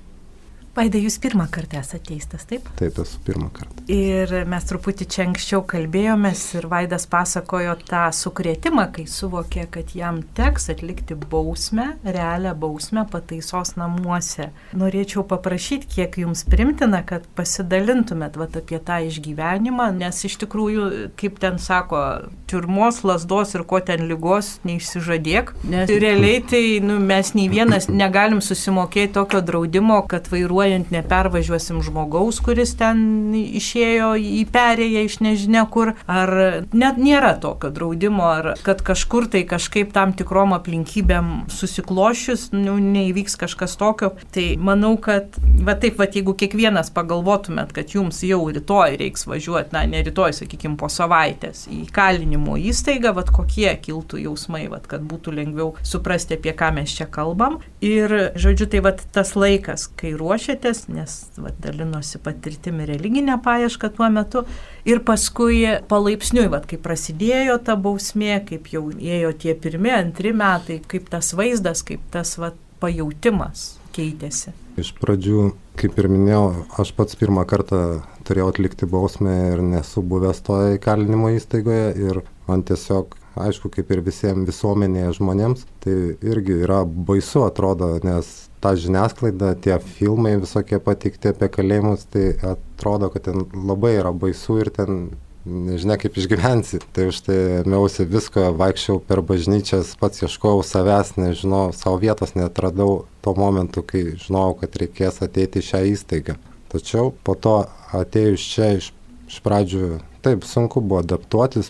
Vaida, 0.74 0.98
jūs 0.98 1.20
pirmą 1.22 1.46
kartą 1.54 1.78
esate 1.84 2.08
teistas, 2.08 2.48
taip? 2.50 2.66
Taip, 2.80 2.96
esu 2.98 3.20
pirmą 3.22 3.52
kartą. 3.54 3.84
Ir 3.94 4.32
mes 4.50 4.64
truputį 4.66 5.06
čia 5.06 5.28
anksčiau 5.28 5.62
kalbėjomės 5.70 6.42
ir 6.58 6.66
Vaidas 6.72 7.04
pasakojo 7.12 7.76
tą 7.86 8.08
sukrėtimą, 8.18 8.88
kai 8.96 9.04
suvokė, 9.06 9.68
kad 9.76 9.94
jam 9.94 10.24
teks 10.34 10.72
atlikti 10.74 11.14
bausmę, 11.30 11.92
realią 12.02 12.56
bausmę 12.58 13.04
pataisos 13.12 13.76
namuose. 13.78 14.48
Norėčiau 14.74 15.22
paprašyti, 15.30 15.92
kiek 15.94 16.18
jums 16.24 16.42
primtina, 16.50 17.04
kad 17.06 17.28
pasidalintumėt 17.38 18.42
vat, 18.42 18.58
apie 18.58 18.82
tą 18.82 18.98
išgyvenimą, 19.12 19.92
nes 20.00 20.24
iš 20.26 20.40
tikrųjų, 20.42 20.90
kaip 21.22 21.38
ten 21.44 21.62
sako, 21.62 22.02
turmos, 22.50 23.04
lasdos 23.06 23.54
ir 23.54 23.68
ko 23.70 23.78
ten 23.86 24.08
lygos 24.10 24.56
neišsižadėk, 24.66 25.54
nes 25.70 25.94
realiai 26.02 26.42
tai 26.50 26.66
nu, 26.82 26.98
mes 26.98 27.36
nei 27.38 27.46
vienas 27.54 27.92
negalim 27.94 28.42
susimokėti 28.42 29.14
tokio 29.22 29.46
draudimo, 29.46 30.02
kad 30.10 30.34
vairuoja 30.34 30.63
važiuojant 30.64 30.92
nepervažiuosim 30.92 31.82
žmogaus, 31.84 32.40
kuris 32.40 32.72
ten 32.80 33.34
išėjo 33.36 34.14
į 34.16 34.46
perėją 34.54 35.04
iš 35.04 35.20
nežinia 35.20 35.66
kur, 35.68 35.94
ar 36.08 36.64
net 36.72 36.98
nėra 36.98 37.34
tokio 37.42 37.70
draudimo, 37.74 38.24
ar 38.24 38.54
kad 38.64 38.82
kažkur 38.82 39.28
tai 39.28 39.44
kažkaip 39.44 39.92
tam 39.94 40.14
tikrom 40.14 40.54
aplinkybėm 40.56 41.50
susiklošius, 41.52 42.52
nu, 42.56 42.78
neįvyks 42.80 43.36
kažkas 43.36 43.76
tokio. 43.76 44.14
Tai 44.34 44.46
manau, 44.64 44.96
kad 44.98 45.36
va 45.64 45.76
taip, 45.76 46.00
va 46.00 46.08
jeigu 46.08 46.36
kiekvienas 46.38 46.94
pagalvotumėt, 46.96 47.74
kad 47.76 47.92
jums 47.92 48.24
jau 48.24 48.40
rytoj 48.48 48.98
reiks 49.02 49.28
važiuoti, 49.28 49.74
na 49.76 49.84
ne 49.90 50.04
rytoj, 50.06 50.38
sakykime, 50.40 50.78
po 50.80 50.88
savaitės 50.88 51.68
į 51.68 51.84
kalinimo 51.94 52.56
įstaigą, 52.56 53.14
va 53.18 53.26
kokie 53.28 53.72
kiltų 53.84 54.24
jausmai, 54.30 54.70
va 54.72 54.80
kad 54.88 55.04
būtų 55.04 55.36
lengviau 55.36 55.74
suprasti, 55.84 56.40
apie 56.40 56.56
ką 56.56 56.72
mes 56.80 56.96
čia 56.96 57.10
kalbam. 57.12 57.60
Ir, 57.84 58.14
žodžiu, 58.40 58.70
tai 58.72 58.80
va 58.86 58.94
tas 58.96 59.34
laikas, 59.36 59.90
kai 60.00 60.14
ruošia 60.16 60.54
ruošėtės, 60.54 60.88
nes 60.90 61.14
va, 61.38 61.52
dalinosi 61.60 62.20
patirtimi 62.20 62.86
religinę 62.86 63.40
paiešką 63.44 63.90
tuo 63.96 64.10
metu. 64.10 64.46
Ir 64.86 65.02
paskui 65.06 65.66
palaipsniui, 65.88 66.50
va, 66.52 66.62
kai 66.62 66.78
prasidėjo 66.78 67.60
ta 67.64 67.76
bausmė, 67.76 68.44
kaip 68.48 68.68
jau 68.74 68.92
ėjo 68.92 69.34
tie 69.34 69.56
pirmie, 69.56 69.94
antri 69.94 70.34
metai, 70.34 70.82
kaip 70.88 71.10
tas 71.10 71.34
vaizdas, 71.34 71.84
kaip 71.84 72.02
tas 72.12 72.38
va, 72.38 72.54
pajautimas 72.80 73.78
keitėsi. 73.94 74.54
Iš 74.78 74.94
pradžių, 74.98 75.54
kaip 75.78 75.98
ir 76.02 76.10
minėjau, 76.10 76.66
aš 76.82 76.94
pats 76.98 77.16
pirmą 77.16 77.46
kartą 77.46 78.04
turėjau 78.26 78.50
atlikti 78.52 78.90
bausmę 78.90 79.36
ir 79.54 79.62
nesu 79.62 80.02
buvęs 80.02 80.42
toje 80.44 80.78
įkalinimo 80.80 81.30
įstaigoje 81.36 81.94
ir 82.02 82.24
man 82.48 82.64
tiesiog 82.66 83.14
aišku, 83.40 83.72
kaip 83.74 83.92
ir 83.94 84.04
visiems 84.06 84.48
visuomenėje 84.48 85.18
žmonėms, 85.20 85.66
tai 85.84 85.98
irgi 86.22 86.60
yra 86.66 86.84
baisu 86.86 87.46
atrodo, 87.48 87.96
nes 88.06 88.32
ta 88.64 88.76
žiniasklaida, 88.80 89.56
tie 89.60 89.76
filmai 89.98 90.38
visokie 90.42 90.80
patikti 90.84 91.34
apie 91.34 91.50
kalėjimus, 91.52 92.08
tai 92.14 92.32
atrodo, 92.54 93.10
kad 93.14 93.28
ten 93.28 93.46
labai 93.54 93.98
yra 94.00 94.14
baisu 94.16 94.62
ir 94.64 94.72
ten 94.74 95.06
nežinia 95.44 95.98
kaip 96.00 96.18
išgyvensi. 96.18 96.80
Tai 96.96 97.10
už 97.12 97.20
tai 97.26 97.38
ėmiausi 97.62 98.08
visko, 98.08 98.46
vaikščiau 98.60 99.02
per 99.04 99.24
bažnyčias, 99.26 99.96
pats 100.00 100.24
ieškojau 100.24 100.64
savęs, 100.68 101.16
nežinau, 101.20 101.66
savo 101.76 102.00
vietos 102.02 102.36
netradau 102.40 103.04
tuo 103.26 103.36
momentu, 103.38 103.84
kai 103.84 104.14
žinojau, 104.22 104.58
kad 104.62 104.80
reikės 104.80 105.22
ateiti 105.26 105.60
į 105.60 105.68
šią 105.72 105.84
įstaigą. 105.94 106.38
Tačiau 106.74 107.12
po 107.26 107.36
to 107.36 107.58
atėjus 107.94 108.48
čia 108.56 108.70
iš, 108.80 108.94
iš 109.30 109.42
pradžių, 109.46 109.98
taip 110.26 110.48
sunku 110.48 110.82
buvo 110.82 111.04
adaptuotis 111.04 111.70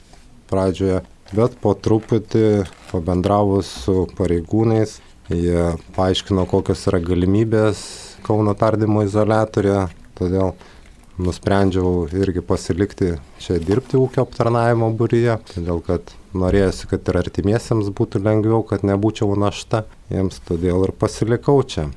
pradžioje, 0.51 1.01
bet 1.31 1.55
po 1.63 1.73
truputį 1.73 2.65
pabendravus 2.91 3.71
su 3.85 4.03
pareigūnais, 4.17 4.99
Jie 5.31 5.77
paaiškino, 5.95 6.43
kokios 6.51 6.81
yra 6.91 6.99
galimybės 6.99 7.79
Kauno 8.27 8.51
tardymo 8.59 9.05
izolatorė, 9.05 9.85
todėl 10.19 10.51
nusprendžiau 11.15 12.09
irgi 12.11 12.43
pasilikti 12.43 13.13
čia 13.39 13.55
dirbti 13.63 13.95
ūkio 13.99 14.25
aptarnavimo 14.25 14.89
būryje, 14.99 15.37
todėl 15.53 15.79
kad 15.85 16.11
norėjusi, 16.35 16.89
kad 16.91 17.07
ir 17.11 17.19
artimiesiems 17.21 17.91
būtų 17.95 18.19
lengviau, 18.23 18.61
kad 18.67 18.83
nebūčiau 18.83 19.35
našta 19.39 19.85
jiems, 20.11 20.41
todėl 20.47 20.83
ir 20.89 20.95
pasilikau 20.99 21.57
čia. 21.63 21.87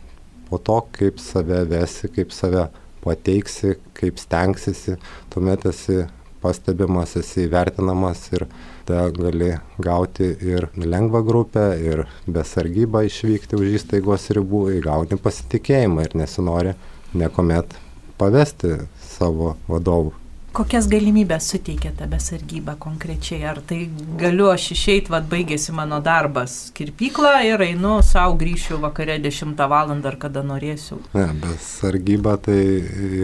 Po 0.47 0.63
to, 0.63 0.79
kaip 0.95 1.19
save 1.23 1.65
vesi, 1.71 2.11
kaip 2.15 2.35
save 2.35 2.69
pateiksi, 3.03 3.75
kaip 3.99 4.23
stengsiesi, 4.23 5.01
tuomet 5.35 5.67
esi 5.71 6.05
pastebimas, 6.43 7.19
esi 7.19 7.49
įvertinamas 7.49 8.23
ir 8.35 8.47
tada 8.87 9.11
gali 9.15 9.53
gauti 9.83 10.29
ir 10.47 10.69
lengvą 10.77 11.23
grupę, 11.27 11.67
ir 11.83 12.05
besargybą 12.27 13.07
išvykti 13.09 13.59
už 13.59 13.79
įstaigos 13.81 14.29
ribų, 14.37 14.67
įgauti 14.81 15.19
pasitikėjimą 15.23 16.07
ir 16.07 16.21
nesinori 16.23 16.77
niekuomet 17.17 17.77
pavesti 18.21 18.77
savo 19.17 19.57
vadovų 19.69 20.26
kokias 20.57 20.87
galimybės 20.89 21.51
suteikia 21.53 21.91
ta 21.99 22.07
besargyba 22.09 22.77
konkrečiai? 22.81 23.43
Ar 23.51 23.59
tai 23.69 23.83
galiu 24.21 24.49
aš 24.49 24.71
išeiti, 24.73 25.13
vad 25.13 25.27
baigėsi 25.29 25.75
mano 25.77 25.99
darbas 26.05 26.71
kirpyklą 26.77 27.33
ir 27.45 27.65
einu 27.67 27.99
savo 28.07 28.39
grįšiu 28.41 28.81
vakare 28.81 29.19
10 29.21 29.53
val. 29.69 29.93
ar 29.97 30.17
kada 30.17 30.43
norėsiu? 30.43 30.99
Ne, 31.15 31.27
besargyba 31.43 32.37
tai 32.41 32.61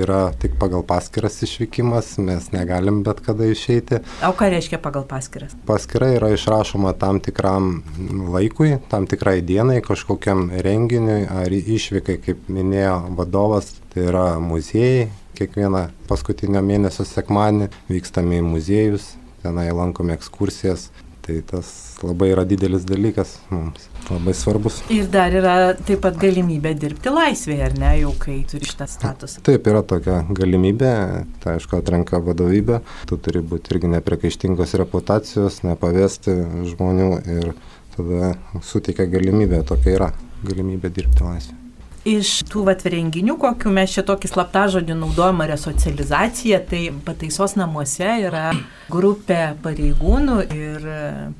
yra 0.03 0.21
tik 0.43 0.59
pagal 0.61 0.85
paskiras 0.85 1.41
išvykimas, 1.47 2.19
mes 2.19 2.51
negalim 2.53 3.03
bet 3.07 3.25
kada 3.25 3.49
išeiti. 3.49 4.03
O 4.29 4.35
ką 4.37 4.51
reiškia 4.53 4.79
pagal 4.83 5.07
paskiras? 5.09 5.57
Paskira 5.67 6.13
yra 6.19 6.35
išrašoma 6.37 6.93
tam 7.01 7.21
tikram 7.25 7.81
laikui, 8.35 8.77
tam 8.93 9.09
tikrai 9.09 9.41
dienai, 9.41 9.81
kažkokiam 9.85 10.51
renginiui 10.53 11.25
ar 11.33 11.49
išvykai, 11.49 12.21
kaip 12.27 12.47
minėjo 12.53 13.17
vadovas, 13.17 13.73
tai 13.95 14.09
yra 14.11 14.29
muziejai, 14.43 15.09
kiekvieną 15.39 15.87
paskutinio 16.11 16.63
mėnesio 16.65 17.07
sekmanį 17.09 17.71
vykstame 17.91 18.41
į 18.41 18.45
muziejus, 18.47 19.15
tenai 19.45 19.71
lankome 19.75 20.17
ekskursijas. 20.19 20.91
Tai 21.23 21.37
tas 21.47 21.69
labai 22.03 22.33
yra 22.33 22.43
didelis 22.43 22.83
dalykas 22.83 23.37
mums, 23.53 23.85
labai 24.09 24.33
svarbus. 24.35 24.81
Ir 24.91 25.07
dar 25.07 25.31
yra 25.31 25.53
taip 25.79 26.01
pat 26.03 26.19
galimybė 26.19 26.73
dirbti 26.75 27.13
laisvėje, 27.15 27.69
ar 27.69 27.77
ne, 27.79 27.93
jau 28.01 28.11
kai 28.25 28.41
turi 28.51 28.67
šitą 28.67 28.89
statusą. 28.91 29.45
Taip, 29.47 29.71
yra 29.71 29.85
tokia 29.87 30.25
galimybė, 30.35 30.91
tai 31.47 31.55
aišku, 31.61 31.79
atrenka 31.79 32.19
vadovybė, 32.27 32.83
tu 33.07 33.21
turi 33.23 33.47
būti 33.55 33.77
irgi 33.77 33.95
nepriekaištingos 33.95 34.75
reputacijos, 34.83 35.63
nepavesti 35.63 36.35
žmonių 36.75 37.11
ir 37.39 37.55
tada 37.95 38.35
suteikia 38.75 39.07
galimybę, 39.15 39.63
tokia 39.71 39.99
yra 40.01 40.15
galimybė 40.43 40.91
dirbti 40.91 41.29
laisvėje 41.31 41.62
iš 42.09 42.43
tų 42.51 42.65
vat 42.67 42.83
renginių, 42.89 43.37
kokiu 43.41 43.71
mes 43.75 43.95
čia 43.95 44.03
tokį 44.07 44.31
slaptažodį 44.33 44.97
naudojame 44.99 45.47
resocializacija, 45.51 46.59
tai 46.67 46.89
pataisos 47.07 47.55
namuose 47.59 48.09
yra 48.27 48.51
grupė 48.93 49.55
pareigūnų 49.63 50.37
ir 50.53 50.87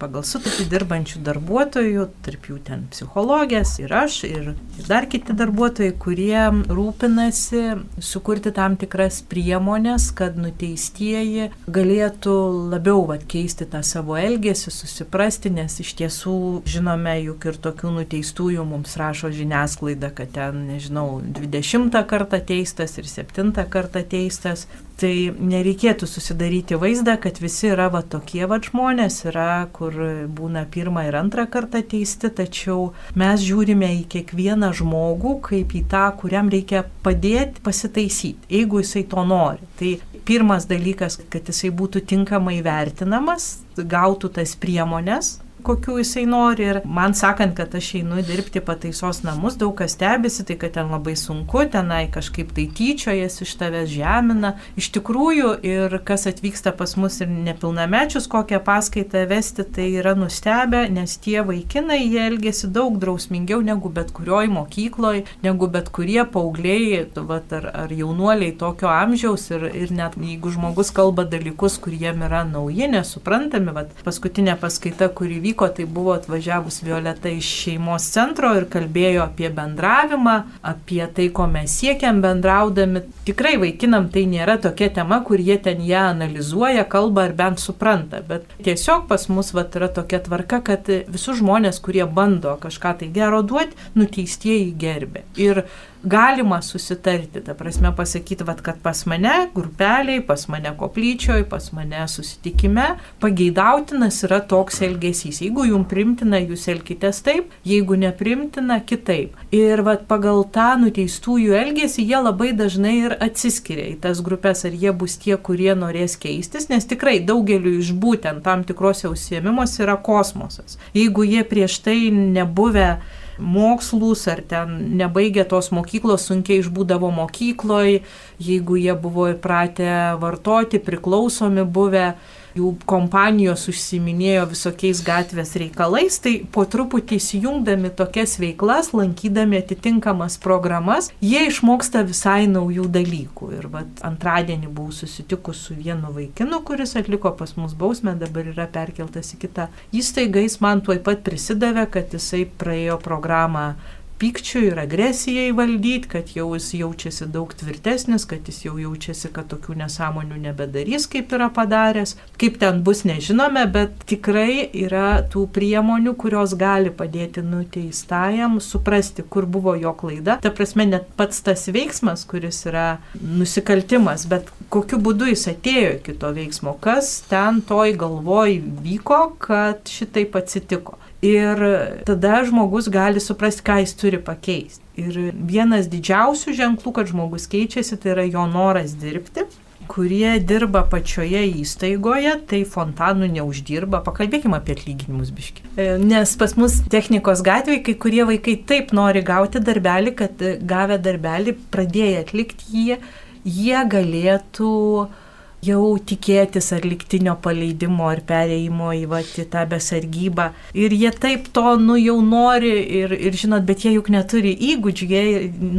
pagal 0.01 0.25
sutartį 0.27 0.69
dirbančių 0.73 1.23
darbuotojų, 1.27 2.07
tarp 2.25 2.49
jų 2.49 2.59
ten 2.69 2.87
psichologės 2.93 3.75
ir 3.83 3.93
aš, 3.97 4.23
ir, 4.29 4.53
ir 4.79 4.89
dar 4.89 5.09
kiti 5.11 5.35
darbuotojai, 5.37 5.93
kurie 6.01 6.47
rūpinasi 6.71 7.65
sukurti 8.01 8.55
tam 8.55 8.79
tikras 8.81 9.21
priemonės, 9.29 10.11
kad 10.17 10.39
nuteistieji 10.41 11.51
galėtų 11.67 12.37
labiau 12.73 13.05
vat, 13.11 13.27
keisti 13.29 13.67
tą 13.69 13.83
savo 13.87 14.17
elgesį, 14.21 14.73
susiprasti, 14.73 15.53
nes 15.53 15.81
iš 15.83 15.93
tiesų 15.99 16.39
žinome 16.69 17.19
juk 17.27 17.51
ir 17.51 17.61
tokių 17.67 17.97
nuteistųjų 17.99 18.65
mums 18.69 18.97
rašo 19.01 19.33
žiniasklaida, 19.35 20.13
kad 20.15 20.33
ten 20.33 20.52
ten, 20.53 20.67
nežinau, 20.69 21.21
20 21.25 22.05
kartą 22.07 22.41
teistas 22.41 22.99
ir 22.99 23.07
7 23.09 23.53
kartą 23.71 24.03
teistas, 24.05 24.67
tai 25.01 25.33
nereikėtų 25.33 26.07
susidaryti 26.07 26.77
vaizdą, 26.79 27.17
kad 27.21 27.41
visi 27.41 27.71
yra 27.73 27.89
va 27.91 28.03
tokie 28.03 28.45
va 28.47 28.61
žmonės, 28.63 29.25
yra, 29.31 29.67
kur 29.73 29.97
būna 30.29 30.67
pirmą 30.71 31.07
ir 31.09 31.17
antrą 31.19 31.47
kartą 31.51 31.83
teisti, 31.83 32.31
tačiau 32.31 32.93
mes 33.19 33.43
žiūrime 33.43 33.89
į 34.03 34.05
kiekvieną 34.13 34.73
žmogų 34.79 35.39
kaip 35.49 35.75
į 35.75 35.85
tą, 35.91 36.07
kuriam 36.21 36.53
reikia 36.53 36.85
padėti 37.03 37.65
pasitaisyti, 37.65 38.53
jeigu 38.53 38.83
jisai 38.83 39.07
to 39.09 39.25
nori. 39.27 39.71
Tai 39.81 39.97
pirmas 40.29 40.69
dalykas, 40.71 41.19
kad 41.33 41.49
jisai 41.49 41.73
būtų 41.75 42.05
tinkamai 42.13 42.61
vertinamas, 42.63 43.65
gautų 43.77 44.31
tas 44.37 44.55
priemonės, 44.61 45.39
kokių 45.65 45.99
jisai 46.01 46.25
nori. 46.29 46.69
Ir 46.73 46.81
man 46.85 47.17
sakant, 47.19 47.55
kad 47.59 47.75
aš 47.75 47.93
einu 48.01 48.23
dirbti 48.27 48.63
pataisos 48.65 49.23
namus, 49.27 49.57
daug 49.61 49.75
kas 49.79 49.97
stebisi, 49.97 50.45
tai 50.49 50.57
kad 50.61 50.75
ten 50.77 50.93
labai 50.93 51.15
sunku, 51.19 51.65
tenai 51.73 52.07
kažkaip 52.13 52.53
tai 52.57 52.69
tyčiojas 52.71 53.41
iš 53.45 53.55
tavęs 53.61 53.91
žemina. 53.93 54.55
Iš 54.81 54.91
tikrųjų, 54.97 55.53
ir 55.67 55.99
kas 56.07 56.27
atvyksta 56.31 56.75
pas 56.77 56.97
mus 57.01 57.21
ir 57.23 57.31
nepilnamečius 57.33 58.29
kokią 58.33 58.63
paskaitą 58.65 59.25
vesti, 59.31 59.65
tai 59.65 59.89
yra 60.01 60.15
nustebę, 60.19 60.85
nes 60.93 61.17
tie 61.23 61.41
vaikinai, 61.47 62.01
jie 62.07 62.27
elgesi 62.27 62.71
daug 62.73 62.99
drausmingiau 63.03 63.63
negu 63.65 63.93
bet 63.93 64.13
kurioj 64.17 64.51
mokykloje, 64.53 65.27
negu 65.45 65.69
bet 65.73 65.91
kurie 65.95 66.23
paaugliai 66.25 67.07
vat, 67.17 67.53
ar, 67.53 67.69
ar 67.85 67.93
jaunuoliai 67.93 68.55
tokio 68.59 68.91
amžiaus 68.93 69.49
ir, 69.53 69.69
ir 69.77 69.93
net 69.95 70.17
jeigu 70.21 70.53
žmogus 70.55 70.93
kalba 70.95 71.25
dalykus, 71.29 71.79
kuriem 71.83 72.25
yra 72.27 72.43
nauji, 72.49 72.89
nesuprantami, 72.93 73.75
vat, 73.77 73.93
paskutinė 74.07 74.57
paskaita, 74.61 75.09
kuri 75.17 75.41
vyko, 75.43 75.52
vyko, 75.53 75.69
tai 75.69 75.85
buvo 75.85 76.13
atvažiavus 76.13 76.83
Violeta 76.83 77.29
iš 77.29 77.47
šeimos 77.63 78.07
centro 78.13 78.53
ir 78.57 78.67
kalbėjo 78.71 79.27
apie 79.27 79.51
bendravimą, 79.53 80.37
apie 80.63 81.05
tai, 81.15 81.29
ko 81.29 81.47
mes 81.47 81.73
siekiam 81.81 82.23
bendraudami. 82.23 83.03
Tikrai 83.27 83.59
vaikinam 83.61 84.09
tai 84.13 84.25
nėra 84.27 84.59
tokia 84.63 84.89
tema, 84.95 85.21
kur 85.25 85.41
jie 85.41 85.59
ten 85.63 85.83
ją 85.85 86.09
analizuoja, 86.13 86.85
kalba 86.89 87.27
ar 87.29 87.37
bent 87.37 87.61
supranta, 87.61 88.23
bet 88.27 88.49
tiesiog 88.65 89.07
pas 89.09 89.29
mus 89.29 89.53
vat, 89.53 89.77
yra 89.77 89.89
tokia 89.93 90.23
tvarka, 90.25 90.63
kad 90.65 90.89
visus 90.89 91.41
žmonės, 91.43 91.81
kurie 91.85 92.07
bando 92.07 92.57
kažką 92.63 92.97
tai 93.03 93.13
gero 93.13 93.43
duoti, 93.43 93.77
nuteistieji 93.95 94.73
gerbė. 94.79 95.27
Ir 95.37 95.65
galima 96.05 96.63
susitarti, 96.63 97.41
ta 97.41 97.55
prasme 97.55 97.93
pasakyti, 97.97 98.45
vat, 98.45 98.61
kad 98.61 98.79
pas 98.83 99.05
mane 99.07 99.33
grupeliai, 99.55 100.21
pas 100.27 100.49
mane 100.49 100.73
koplyčioj, 100.79 101.45
pas 101.49 101.71
mane 101.73 102.03
susitikime 102.09 102.87
pageidautinas 103.21 104.23
yra 104.27 104.41
toks 104.41 104.83
elgesys. 104.83 105.41
Jeigu 105.45 105.67
jums 105.69 105.89
primtina, 105.91 106.41
jūs 106.43 106.67
elkitės 106.73 107.23
taip, 107.27 107.55
jeigu 107.69 107.97
neprimtina, 107.99 108.81
kitaip. 108.87 109.39
Ir 109.55 109.85
vat, 109.87 110.07
pagal 110.11 110.45
tą 110.55 110.73
nuteistųjų 110.83 111.55
elgesį 111.61 112.07
jie 112.11 112.23
labai 112.23 112.53
dažnai 112.59 112.97
ir 113.05 113.17
atsiskiria 113.23 113.93
į 113.93 113.97
tas 114.03 114.23
grupės, 114.25 114.67
ar 114.67 114.75
jie 114.75 114.93
bus 114.97 115.19
tie, 115.23 115.37
kurie 115.39 115.73
norės 115.79 116.19
keistis, 116.21 116.69
nes 116.73 116.87
tikrai 116.89 117.21
daugeliu 117.23 117.79
iš 117.79 117.95
būtent 117.95 118.43
tam 118.47 118.67
tikrose 118.67 119.11
užsiemimuose 119.13 119.85
yra 119.87 119.99
kosmosas. 120.03 120.79
Jeigu 120.97 121.27
jie 121.29 121.47
prieš 121.47 121.79
tai 121.87 121.99
nebuvę 122.11 122.97
mokslus, 123.43 124.25
ar 124.31 124.41
ten 124.49 124.77
nebaigė 124.99 125.45
tos 125.51 125.73
mokyklos, 125.75 126.29
sunkiai 126.31 126.63
išbūdavo 126.63 127.11
mokykloje, 127.15 128.03
jeigu 128.43 128.79
jie 128.81 128.95
buvo 128.99 129.29
įpratę 129.35 129.91
vartoti, 130.23 130.81
priklausomi 130.83 131.67
buvę, 131.67 132.13
jų 132.59 132.73
kompanijos 132.89 133.65
užsiminėjo 133.71 134.47
visokiais 134.53 135.03
gatvės 135.07 135.55
reikalais, 135.61 136.19
tai 136.23 136.35
po 136.53 136.65
truputį 136.69 137.19
įsijungdami 137.21 137.93
tokias 137.99 138.37
veiklas, 138.43 138.93
lankydami 138.97 139.61
atitinkamas 139.63 140.39
programas, 140.43 141.11
jie 141.25 141.47
išmoksta 141.49 142.05
visai 142.09 142.47
naujų 142.51 142.89
dalykų. 142.93 143.53
Ir 143.59 143.69
vat, 143.73 144.05
antradienį 144.07 144.71
buvau 144.73 144.93
susitikus 144.97 145.65
su 145.67 145.77
vienu 145.79 146.13
vaikinu, 146.15 146.63
kuris 146.67 146.97
atliko 147.01 147.35
pas 147.39 147.57
mus 147.57 147.77
bausmę, 147.79 148.17
dabar 148.21 148.53
yra 148.53 148.69
perkeltas 148.73 149.35
į 149.37 149.43
kitą 149.47 149.69
įstaigą, 149.95 150.45
jis 150.45 150.61
man 150.65 150.85
tuoj 150.85 151.03
pat 151.07 151.25
prisidavė, 151.27 151.89
kad 151.93 152.15
jisai 152.15 152.45
praėjo 152.59 153.01
programą 153.03 153.73
pykčiui 154.23 154.69
ir 154.71 154.79
agresijai 154.79 155.51
valdyti, 155.57 156.09
kad 156.13 156.29
jau 156.37 156.53
jis 156.55 156.69
jaučiasi 156.79 157.27
daug 157.35 157.51
tvirtesnis, 157.59 158.23
kad 158.31 158.47
jis 158.47 158.61
jau 158.69 158.77
jaučiasi, 158.79 159.33
kad 159.35 159.49
tokių 159.51 159.75
nesąmonių 159.81 160.39
nebedarys, 160.45 161.09
kaip 161.11 161.35
yra 161.35 161.49
padaręs. 161.55 162.15
Kaip 162.39 162.61
ten 162.63 162.85
bus, 162.87 163.03
nežinome, 163.09 163.65
bet 163.75 164.07
tikrai 164.07 164.69
yra 164.85 165.25
tų 165.33 165.49
priemonių, 165.57 166.15
kurios 166.23 166.55
gali 166.59 166.95
padėti 166.95 167.43
nuteistajam 167.43 168.61
suprasti, 168.63 169.27
kur 169.27 169.49
buvo 169.51 169.75
jo 169.81 169.95
klaida. 169.99 170.39
Ta 170.43 170.55
prasme, 170.55 170.87
net 170.95 171.11
pats 171.19 171.43
tas 171.43 171.67
veiksmas, 171.75 172.23
kuris 172.31 172.63
yra 172.71 172.87
nusikaltimas, 173.19 174.29
bet 174.31 174.55
kokiu 174.71 175.03
būdu 175.03 175.33
jis 175.33 175.49
atėjo 175.57 175.97
iki 175.99 176.15
to 176.23 176.31
veiksmo, 176.39 176.79
kas 176.85 177.17
ten 177.27 177.59
toj 177.67 177.97
galvoj 177.99 178.61
vyko, 178.87 179.25
kad 179.43 179.91
šitaip 179.91 180.39
atsitiko. 180.39 181.02
Ir 181.23 181.61
tada 182.07 182.41
žmogus 182.43 182.89
gali 182.91 183.21
suprasti, 183.23 183.63
ką 183.67 183.79
jis 183.85 183.93
turi 183.95 184.19
pakeisti. 184.19 184.83
Ir 184.99 185.19
vienas 185.35 185.87
didžiausių 185.93 186.55
ženklų, 186.59 186.93
kad 186.97 187.13
žmogus 187.13 187.47
keičiasi, 187.51 187.99
tai 188.03 188.17
yra 188.17 188.25
jo 188.27 188.47
noras 188.51 188.97
dirbti 188.99 189.47
kurie 189.93 190.39
dirba 190.41 190.83
pačioje 190.89 191.43
įstaigoje, 191.61 192.35
tai 192.49 192.63
fontanų 192.69 193.29
neuždirba. 193.37 194.01
Pakalbėkime 194.07 194.57
apie 194.57 194.77
atlyginimus 194.77 195.33
biški. 195.35 195.67
E, 195.77 195.89
nes 196.01 196.33
pas 196.41 196.55
mus 196.57 196.79
technikos 196.93 197.43
gatvėje 197.45 197.83
kai 197.89 197.97
kurie 198.05 198.23
vaikai 198.29 198.57
taip 198.69 198.95
nori 198.97 199.25
gauti 199.27 199.61
darbelį, 199.65 200.15
kad 200.23 200.47
gavę 200.69 201.01
darbelį, 201.03 201.57
pradėję 201.75 202.23
atlikti 202.23 202.87
jį, 202.87 203.01
jie 203.43 203.85
galėtų 203.93 204.73
uh, 205.03 205.22
jau 205.63 205.95
tikėtis 206.11 206.73
ar 206.75 206.83
liktinio 206.87 207.37
paleidimo 207.43 208.09
ar 208.11 208.23
pereimo 208.27 208.91
į, 208.99 209.05
va, 209.11 209.21
į 209.23 209.45
tą 209.53 209.63
besargybą. 209.71 210.49
Ir 210.75 210.95
jie 210.97 211.13
taip 211.23 211.47
to, 211.55 211.77
nu, 211.79 211.95
jau 212.01 212.17
nori 212.27 212.73
ir, 213.03 213.15
ir 213.15 213.39
žinot, 213.39 213.63
bet 213.69 213.87
jie 213.87 213.95
juk 213.95 214.11
neturi 214.11 214.57
įgūdžių, 214.73 215.11
jie 215.13 215.25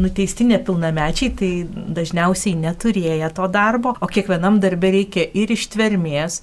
nuteisti 0.05 0.47
nepilnamečiai, 0.47 1.33
tai 1.39 1.51
dažniausiai 1.99 2.55
neturėję 2.63 3.33
to 3.35 3.49
darbo, 3.51 3.97
o 3.99 4.07
kiekvienam 4.07 4.61
darbė 4.63 4.93
reikia 5.01 5.27
ir 5.43 5.51
ištvermės 5.51 6.41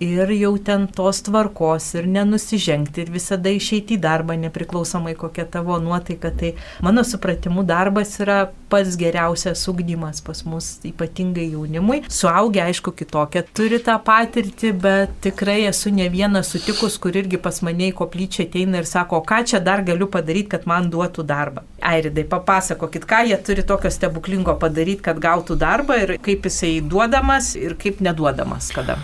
ir 0.00 0.30
jau 0.32 0.54
ten 0.64 0.86
tos 0.88 1.20
tvarkos 1.26 1.90
ir 1.98 2.06
nenusižengti 2.08 3.02
ir 3.04 3.10
visada 3.12 3.52
išeiti 3.52 3.98
į 3.98 4.00
darbą, 4.00 4.36
nepriklausomai 4.40 5.12
kokia 5.18 5.44
tavo 5.44 5.76
nuotaika. 5.78 6.32
Tai 6.40 6.54
mano 6.80 7.04
supratimu 7.04 7.66
darbas 7.68 8.16
yra 8.24 8.46
pats 8.72 8.96
geriausias 8.96 9.66
ugdymas 9.68 10.22
pas 10.24 10.40
mus, 10.48 10.70
ypatingai 10.88 11.50
jaunimui. 11.52 12.00
Suaugę, 12.08 12.62
aišku, 12.64 12.94
kitokią 12.96 13.44
turi 13.52 13.82
tą 13.84 13.98
patirtį, 14.06 14.72
bet 14.86 15.14
tikrai 15.26 15.58
esu 15.68 15.92
ne 15.92 16.08
vienas 16.08 16.54
sutikus, 16.54 16.96
kur 17.02 17.20
irgi 17.20 17.40
pas 17.42 17.60
mane 17.66 17.90
į 17.90 17.96
koplyčią 18.00 18.48
ateina 18.48 18.80
ir 18.80 18.88
sako, 18.88 19.20
ką 19.26 19.42
čia 19.52 19.60
dar 19.60 19.84
galiu 19.84 20.08
padaryti, 20.08 20.54
kad 20.56 20.68
man 20.70 20.88
duotų 20.92 21.28
darbą. 21.28 21.66
Airidai, 21.92 22.24
papasakokit, 22.30 23.04
ką 23.10 23.24
jie 23.28 23.40
turi 23.44 23.68
tokio 23.68 23.92
stebuklingo 23.92 24.56
padaryti, 24.60 25.04
kad 25.10 25.20
gautų 25.20 25.60
darbą 25.60 26.00
ir 26.06 26.18
kaip 26.24 26.48
jisai 26.48 26.78
duodamas 26.80 27.52
ir 27.60 27.76
kaip 27.80 28.00
neduodamas 28.04 28.72
kada 28.72 29.00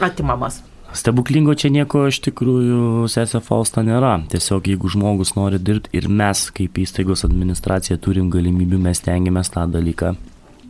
atimamas. 0.00 0.62
Stebuklingo 0.90 1.54
čia 1.54 1.68
nieko 1.70 2.08
iš 2.10 2.18
tikrųjų, 2.24 3.06
sesė 3.12 3.38
Fausta, 3.46 3.84
nėra. 3.86 4.16
Tiesiog 4.32 4.66
jeigu 4.72 4.90
žmogus 4.90 5.36
nori 5.36 5.60
dirbti 5.62 5.94
ir 5.94 6.08
mes 6.10 6.48
kaip 6.56 6.80
įstaigos 6.82 7.22
administracija 7.28 8.00
turim 8.02 8.26
galimybių, 8.34 8.80
mes 8.88 9.04
tengiamės 9.06 9.54
tą 9.54 9.68
dalyką 9.70 10.16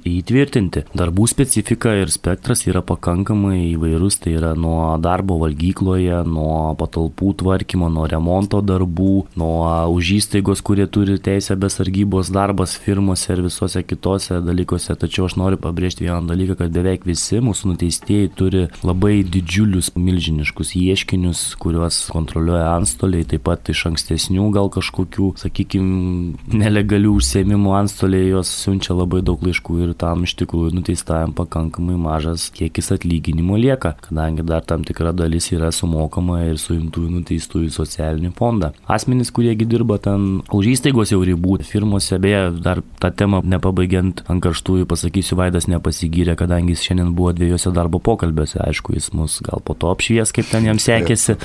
įtvirtinti. 0.06 0.84
Darbų 0.96 1.26
specifika 1.30 1.92
ir 2.00 2.12
spektras 2.12 2.64
yra 2.68 2.82
pakankamai 2.86 3.72
įvairus, 3.72 4.20
tai 4.22 4.34
yra 4.38 4.52
nuo 4.58 4.96
darbo 5.02 5.38
valgykloje, 5.42 6.22
nuo 6.28 6.74
patalpų 6.80 7.34
tvarkymo, 7.42 7.90
nuo 7.92 8.06
remonto 8.10 8.60
darbų, 8.64 9.14
nuo 9.40 9.58
už 9.94 10.14
įstaigos, 10.18 10.62
kurie 10.66 10.86
turi 10.90 11.18
teisę 11.22 11.56
besargybos 11.60 12.32
darbas 12.34 12.76
firmose 12.80 13.32
ir 13.34 13.44
visose 13.46 13.82
kitose 13.86 14.40
dalykuose. 14.44 14.96
Tačiau 15.00 15.28
aš 15.28 15.36
noriu 15.40 15.60
pabrėžti 15.60 16.06
vieną 16.06 16.24
dalyką, 16.30 16.58
kad 16.60 16.74
beveik 16.74 17.06
visi 17.08 17.40
mūsų 17.44 17.74
nuteistieji 17.74 18.32
turi 18.36 18.66
labai 18.86 19.20
didžiulius, 19.26 19.92
milžiniškus 19.96 20.74
ieškinius, 20.78 21.44
kuriuos 21.60 22.02
kontroliuoja 22.14 22.72
antstoliai, 22.76 23.26
taip 23.28 23.46
pat 23.48 23.70
iš 23.72 23.86
ankstesnių 23.90 24.50
gal 24.54 24.70
kažkokių, 24.72 25.32
sakykime, 25.40 26.36
nelegalių 26.60 27.14
užsiemimų 27.18 27.74
antstoliai 27.80 28.30
jos 28.30 28.50
siunčia 28.64 28.96
labai 28.96 29.22
daug 29.26 29.42
laiškų 29.44 29.78
ir 29.84 29.89
ir 29.90 29.96
tam 30.00 30.24
iš 30.26 30.36
tikrųjų 30.40 30.72
nuteistajam 30.78 31.34
pakankamai 31.36 31.98
mažas 32.00 32.48
kiekis 32.56 32.92
atlyginimo 32.96 33.58
lieka, 33.60 33.94
kadangi 34.06 34.46
dar 34.46 34.64
tam 34.66 34.84
tikra 34.86 35.12
dalis 35.16 35.50
yra 35.54 35.70
sumokama 35.74 36.42
ir 36.46 36.58
suimtųjų 36.62 37.12
nuteistųjų 37.18 37.70
socialinį 37.74 38.32
fondą. 38.38 38.72
Asmenys, 38.90 39.32
kuriegi 39.34 39.68
dirba 39.68 40.00
ten 40.02 40.42
už 40.54 40.72
įstaigos 40.74 41.14
jau 41.14 41.20
ribų, 41.26 41.60
firmose, 41.66 42.18
beje, 42.22 42.42
dar 42.62 42.82
tą 43.02 43.12
temą 43.12 43.42
nepabaigiant 43.44 44.24
ant 44.30 44.44
karštųjų 44.44 44.88
pasakysiu, 44.90 45.38
Vaidas 45.40 45.68
nepasigyrė, 45.70 46.36
kadangi 46.38 46.74
jis 46.74 46.84
šiandien 46.88 47.14
buvo 47.16 47.32
dviejose 47.36 47.72
darbo 47.76 48.02
pokalbiuose, 48.02 48.60
aišku, 48.66 48.96
jis 48.98 49.12
mus 49.16 49.40
gal 49.46 49.64
po 49.64 49.76
to 49.78 49.92
apšvies, 49.92 50.34
kaip 50.36 50.52
ten 50.52 50.68
jam 50.70 50.82
sekėsi. 50.82 51.38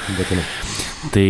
Tai 1.13 1.29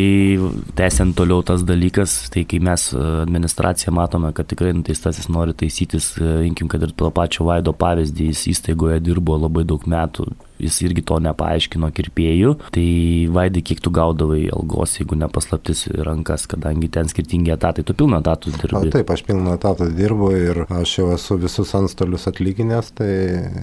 tęsiant 0.78 1.16
toliau 1.18 1.44
tas 1.46 1.64
dalykas, 1.66 2.16
tai 2.34 2.46
kai 2.50 2.60
mes 2.64 2.88
administracija 2.96 3.94
matome, 3.94 4.32
kad 4.36 4.48
tikrai 4.50 4.74
nuteistasis 4.78 5.28
nori 5.34 5.56
taisytis, 5.58 6.14
rinkim, 6.20 6.70
kad 6.72 6.84
ir 6.86 6.94
to 6.98 7.12
pačio 7.14 7.48
Vaido 7.50 7.74
pavyzdį, 7.76 8.30
jis 8.32 8.46
įstaigoje 8.56 9.02
dirbo 9.04 9.38
labai 9.42 9.66
daug 9.68 9.84
metų, 9.90 10.30
jis 10.62 10.80
irgi 10.86 11.04
to 11.06 11.20
nepaaiškino 11.24 11.90
kirpėjų. 11.96 12.56
Tai 12.76 12.88
vaidai, 13.36 13.64
kiek 13.66 13.82
tu 13.84 13.92
gaudavai 13.96 14.46
algos, 14.54 14.98
jeigu 15.00 15.18
nepaslaptis 15.20 15.86
rankas, 16.06 16.46
kadangi 16.52 16.90
ten 16.92 17.10
skirtingi 17.12 17.54
etatai, 17.56 17.86
tu 17.88 17.96
pilną 17.98 18.22
etatų 18.24 18.56
dirbi. 18.56 18.92
A, 18.92 18.94
taip, 18.96 19.12
aš 19.14 19.26
pilną 19.28 19.56
etatą 19.58 19.90
dirbu 19.96 20.32
ir 20.38 20.62
aš 20.70 20.98
jau 21.00 21.10
esu 21.16 21.38
visus 21.42 21.74
antstolius 21.78 22.28
atlyginęs, 22.32 22.92
tai 23.00 23.12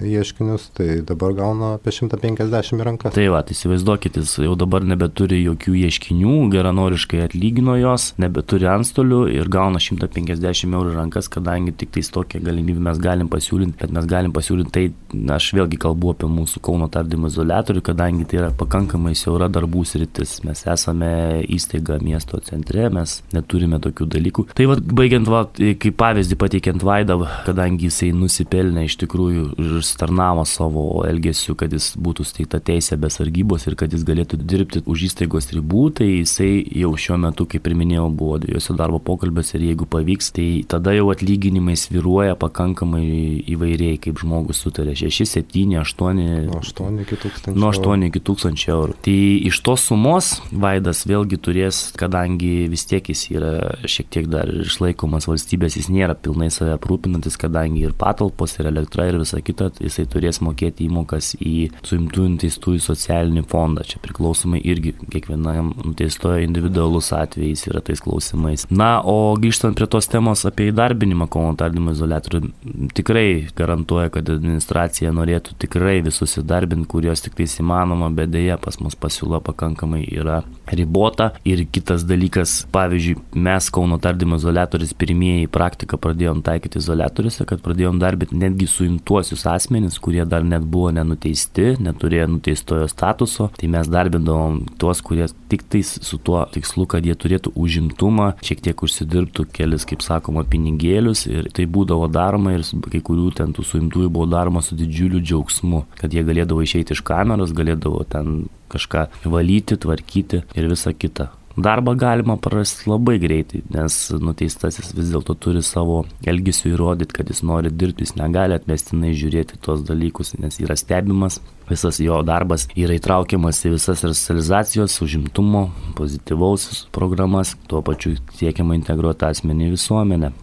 ieškinius, 0.07 0.69
tai 0.77 0.89
dabar 1.05 1.35
gauna 1.37 1.73
apie 1.77 1.93
150 1.95 2.77
į 2.77 2.87
rankas. 2.87 3.15
Tai 3.15 3.27
va, 3.33 3.43
tai 3.45 3.57
įsivaizduokit, 3.57 4.19
jis 4.21 4.35
jau 4.45 4.55
dabar 4.59 4.85
nebeturi 4.87 5.41
jokių 5.43 5.75
ieškinių, 5.83 6.35
geranoriškai 6.53 7.23
atlygino 7.25 7.77
jos, 7.79 8.11
nebeturi 8.21 8.69
antstolių 8.71 9.23
ir 9.33 9.49
gauna 9.51 9.81
150 9.83 10.73
eurų 10.73 10.95
rankas, 10.97 11.29
kadangi 11.31 11.75
tik 11.77 11.93
tais 11.97 12.11
tokią 12.13 12.41
galimybę 12.43 12.83
mes 12.89 13.01
galim 13.01 13.29
pasiūlyti, 13.31 13.77
bet 13.81 13.93
mes 13.95 14.07
galim 14.09 14.33
pasiūlyti, 14.35 14.73
tai 14.73 15.33
aš 15.35 15.51
vėlgi 15.57 15.79
kalbu 15.81 16.13
apie 16.13 16.29
mūsų 16.29 16.61
Kauno 16.63 16.82
Kauno 16.83 16.91
tardymo 16.91 17.29
izolatorių, 17.31 17.79
kadangi 17.79 18.25
tai 18.27 18.41
yra 18.41 18.49
pakankamai 18.59 19.13
siaura 19.15 19.47
darbų 19.47 19.85
sritis. 19.87 20.41
Mes 20.43 20.65
esame 20.67 21.43
įstaiga 21.47 21.95
miesto 22.03 22.39
centre, 22.43 22.89
mes 22.91 23.21
neturime 23.31 23.79
tokių 23.79 24.07
dalykų. 24.11 24.45
Tai 24.57 24.65
vad, 24.67 24.81
baigiant, 24.83 25.29
va, 25.31 25.45
kaip 25.55 25.95
pavyzdį 26.01 26.37
pateikiant 26.41 26.83
Vaidą, 26.83 27.15
kadangi 27.45 27.87
jisai 27.87 28.09
nusipelnė 28.17 28.83
iš 28.89 28.97
tikrųjų 29.05 29.45
ir 29.63 29.77
starnavo 29.87 30.43
savo 30.43 31.05
elgesiu, 31.07 31.55
kad 31.55 31.71
jis 31.71 31.93
būtų 31.95 32.25
steigta 32.27 32.59
teisė 32.59 32.99
be 32.99 33.11
sargybos 33.13 33.69
ir 33.69 33.77
kad 33.79 33.95
jis 33.95 34.03
galėtų 34.03 34.41
dirbti 34.43 34.83
už 34.83 35.07
įstaigos 35.07 35.53
ribų, 35.55 35.85
tai 36.01 36.09
jisai 36.09 36.51
jau 36.81 36.91
šiuo 36.99 37.21
metu, 37.23 37.47
kaip 37.47 37.71
ir 37.71 37.77
minėjau, 37.79 38.09
buvo 38.11 38.41
dviejose 38.43 38.75
darbo 38.75 38.99
pokalbėse 38.99 39.55
ir 39.55 39.69
jeigu 39.69 39.87
pavyks, 39.87 40.33
tai 40.35 40.49
tada 40.67 40.97
jau 40.97 41.07
atlyginimai 41.15 41.77
sviruoja 41.79 42.35
pakankamai 42.43 43.07
įvairiai, 43.55 44.01
kaip 44.03 44.19
žmogus 44.19 44.65
sutarė 44.65 44.97
6, 44.99 45.23
7, 45.37 45.79
8. 45.79 46.23
Nuo 46.51 46.63
8 46.73 47.01
iki 47.05 47.17
1000. 47.21 47.53
Nuo 47.55 47.71
8 47.73 48.07
iki 48.09 48.21
1000 48.23 48.67
eurų. 48.73 48.97
Tai 49.05 49.17
iš 49.49 49.61
tos 49.65 49.87
sumos 49.89 50.33
Vaidas 50.51 51.03
vėlgi 51.09 51.39
turės, 51.43 51.83
kadangi 51.99 52.67
vis 52.71 52.85
tiek 52.89 53.07
jis 53.09 53.25
yra 53.33 53.53
šiek 53.89 54.09
tiek 54.13 54.29
dar 54.31 54.49
išlaikomas 54.63 55.27
valstybės, 55.29 55.77
jis 55.79 55.89
nėra 55.93 56.15
pilnai 56.17 56.49
save 56.53 56.75
aprūpinantis, 56.77 57.37
kadangi 57.39 57.85
ir 57.87 57.95
patalpos, 57.97 58.57
ir 58.59 58.69
elektra, 58.71 59.07
ir 59.09 59.19
visa 59.21 59.41
kita, 59.43 59.71
jisai 59.83 60.05
turės 60.09 60.41
mokėti 60.45 60.87
įmokas 60.87 61.33
į 61.39 61.69
suimtų 61.85 62.29
nuteistųjų 62.35 62.83
socialinį 62.83 63.45
fondą. 63.51 63.85
Čia 63.87 64.01
priklausomai 64.03 64.61
irgi 64.63 64.95
kiekvienam 65.13 65.73
nuteistojo 65.83 66.43
individualus 66.43 67.11
atvejais 67.15 67.67
yra 67.69 67.83
tais 67.85 68.01
klausimais. 68.03 68.65
Na, 68.73 68.97
o 69.01 69.35
grįžtant 69.39 69.77
prie 69.77 69.87
tos 69.89 70.09
temos 70.11 70.45
apie 70.49 70.69
įdarbinimą 70.71 71.29
Kauno 71.33 71.55
tardymo 71.57 71.93
izolatorių, 71.95 72.51
tikrai 72.97 73.27
garantuoja, 73.57 74.11
kad 74.13 74.29
administracija 74.29 75.13
norėtų 75.15 75.57
tikrai 75.63 75.99
visus 76.05 76.37
įdarbinti, 76.41 76.62
kurios 76.89 77.23
tik 77.23 77.35
tais 77.37 77.57
įmanoma, 77.59 78.09
bet 78.13 78.31
dėja 78.33 78.57
pas 78.61 78.79
mus 78.79 78.95
pasiūla 78.95 79.41
pakankamai 79.43 80.03
yra 80.07 80.41
ribota. 80.71 81.31
Ir 81.47 81.65
kitas 81.71 82.05
dalykas, 82.07 82.63
pavyzdžiui, 82.73 83.17
mes 83.35 83.69
Kauno 83.73 83.97
tardymo 84.01 84.37
izolatorius 84.37 84.93
pirmieji 84.97 85.49
praktiką 85.51 85.97
pradėjom 86.01 86.43
taikyti 86.45 86.79
izolatoriuose, 86.81 87.45
kad 87.49 87.63
pradėjom 87.65 87.97
darbinti 88.01 88.37
netgi 88.37 88.67
suimtuosius 88.69 89.47
asmenys, 89.49 89.97
kurie 90.03 90.25
dar 90.29 90.45
net 90.45 90.65
buvo 90.67 90.91
nenuteisti, 90.93 91.73
neturėjo 91.83 92.27
nuteistojo 92.35 92.89
statuso, 92.91 93.49
tai 93.57 93.69
mes 93.73 93.89
darbindavom 93.89 94.61
tuos, 94.81 95.01
kurie 95.05 95.25
tik 95.49 95.65
tais 95.73 95.95
su 96.05 96.19
tuo 96.21 96.43
tikslu, 96.53 96.85
kad 96.89 97.05
jie 97.05 97.15
turėtų 97.17 97.53
užimtumą, 97.59 98.33
šiek 98.45 98.61
tiek 98.67 98.85
užsidirbtų 98.85 99.47
kelis, 99.55 99.87
kaip 99.89 100.05
sakoma, 100.05 100.45
pinigėlius 100.45 101.25
ir 101.29 101.49
tai 101.55 101.65
būdavo 101.65 102.09
daroma 102.11 102.53
ir 102.53 102.65
kai 102.91 103.01
kurių 103.01 103.31
ten 103.39 103.55
tų 103.55 103.65
suimtųjų 103.71 104.11
buvo 104.13 104.29
daroma 104.29 104.61
su 104.61 104.77
didžiuliu 104.77 105.21
džiaugsmu, 105.23 105.83
kad 105.97 106.13
jie 106.13 106.23
galėdavo 106.25 106.52
išeiti 106.61 106.93
iš 106.93 107.01
kameros, 107.07 107.55
galėdavo 107.57 108.03
ten 108.09 108.43
kažką 108.73 109.07
valyti, 109.25 109.79
tvarkyti 109.81 110.43
ir 110.53 110.69
visa 110.69 110.93
kita. 110.93 111.31
Darbą 111.57 111.93
galima 111.93 112.33
prarasti 112.41 112.89
labai 112.89 113.19
greitai, 113.21 113.59
nes 113.69 113.95
nuteistasis 114.17 114.89
vis 114.97 115.11
dėlto 115.13 115.35
turi 115.37 115.61
savo 115.61 115.99
elgesiu 116.25 116.71
įrodyti, 116.71 117.13
kad 117.13 117.29
jis 117.29 117.43
nori 117.45 117.69
dirbti, 117.69 118.07
jis 118.07 118.15
negali 118.17 118.57
atmestinai 118.57 119.11
žiūrėti 119.13 119.59
tuos 119.61 119.83
dalykus, 119.85 120.33
nes 120.41 120.57
yra 120.63 120.73
stebimas, 120.79 121.37
visas 121.69 122.01
jo 122.01 122.17
darbas 122.25 122.65
yra 122.73 122.97
įtraukiamas 122.97 123.61
į 123.67 123.75
visas 123.75 124.01
resocializacijos, 124.01 124.97
užimtumo, 125.05 125.67
pozityvaus 125.99 126.87
programas, 126.95 127.53
tuo 127.69 127.85
pačiu 127.85 128.15
siekiama 128.33 128.73
integruoti 128.79 129.29
asmenį 129.29 129.69
į 129.69 129.77
visuomenę. 129.77 130.33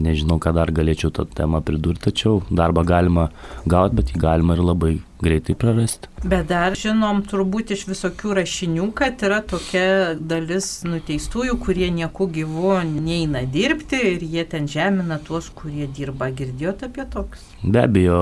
Nežinau, 0.00 0.38
ką 0.38 0.54
dar 0.54 0.70
galėčiau 0.70 1.10
tą 1.10 1.26
temą 1.26 1.64
pridurti, 1.66 2.06
tačiau 2.06 2.44
darbą 2.46 2.86
galima 2.86 3.32
gauti, 3.66 3.98
bet 3.98 4.14
jį 4.14 4.22
galima 4.22 4.54
ir 4.54 4.62
labai 4.62 5.00
greitai 5.22 5.54
prarasti. 5.58 6.10
Bet 6.24 6.48
dar 6.50 6.76
žinom 6.76 7.22
turbūt 7.28 7.72
iš 7.74 7.86
visokių 7.88 8.34
rašinių, 8.40 8.90
kad 8.96 9.22
yra 9.26 9.40
tokia 9.46 10.14
dalis 10.16 10.82
nuteistųjų, 10.84 11.56
kurie 11.62 11.88
nieku 11.94 12.28
gyvu 12.30 12.74
neina 12.88 13.44
dirbti 13.48 14.00
ir 14.14 14.24
jie 14.24 14.44
ten 14.48 14.68
žemina 14.70 15.20
tuos, 15.24 15.50
kurie 15.54 15.88
dirba. 15.88 16.30
Girdėjote 16.36 16.90
apie 16.90 17.06
tokius? 17.10 17.44
Be 17.64 17.84
abejo, 17.84 18.20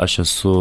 aš 0.00 0.20
esu 0.24 0.54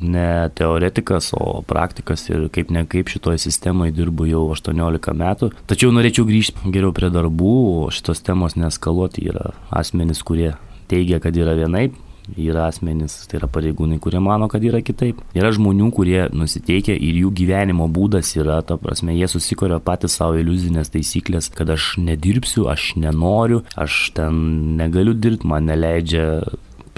ne 0.00 0.48
teoretikas, 0.56 1.32
o 1.36 1.62
praktikas 1.68 2.26
ir 2.30 2.48
kaip 2.52 2.72
ne 2.72 2.84
kaip 2.88 3.12
šitoje 3.12 3.40
sistemoje 3.44 3.94
dirbu 3.96 4.28
jau 4.30 4.46
18 4.54 5.16
metų. 5.22 5.52
Tačiau 5.70 5.92
norėčiau 5.94 6.26
grįžti 6.28 6.72
geriau 6.72 6.92
prie 6.96 7.12
darbų, 7.12 7.54
o 7.84 7.90
šitos 7.94 8.24
temos 8.24 8.56
neskaluoti 8.56 9.28
yra 9.32 9.52
asmenys, 9.70 10.24
kurie 10.24 10.54
teigia, 10.92 11.20
kad 11.22 11.36
yra 11.36 11.54
vienaip, 11.56 11.96
yra 12.36 12.66
asmenys, 12.70 13.22
tai 13.28 13.40
yra 13.40 13.48
pareigūnai, 13.52 13.98
kurie 14.02 14.20
mano, 14.22 14.48
kad 14.52 14.64
yra 14.64 14.82
kitaip. 14.84 15.20
Yra 15.36 15.52
žmonių, 15.54 15.90
kurie 15.94 16.20
nusiteikia 16.34 16.94
ir 16.96 17.20
jų 17.24 17.32
gyvenimo 17.42 17.88
būdas 17.92 18.34
yra, 18.38 18.60
ta 18.66 18.78
prasme, 18.80 19.14
jie 19.16 19.28
susikorio 19.30 19.80
patys 19.84 20.18
savo 20.20 20.38
iliuzinės 20.40 20.92
taisyklės, 20.94 21.50
kad 21.56 21.72
aš 21.74 21.94
nedirbsiu, 22.02 22.68
aš 22.72 22.92
nenoriu, 23.00 23.62
aš 23.76 24.04
ten 24.16 24.42
negaliu 24.80 25.16
dirbti, 25.18 25.48
man 25.50 25.68
neleidžia 25.70 26.26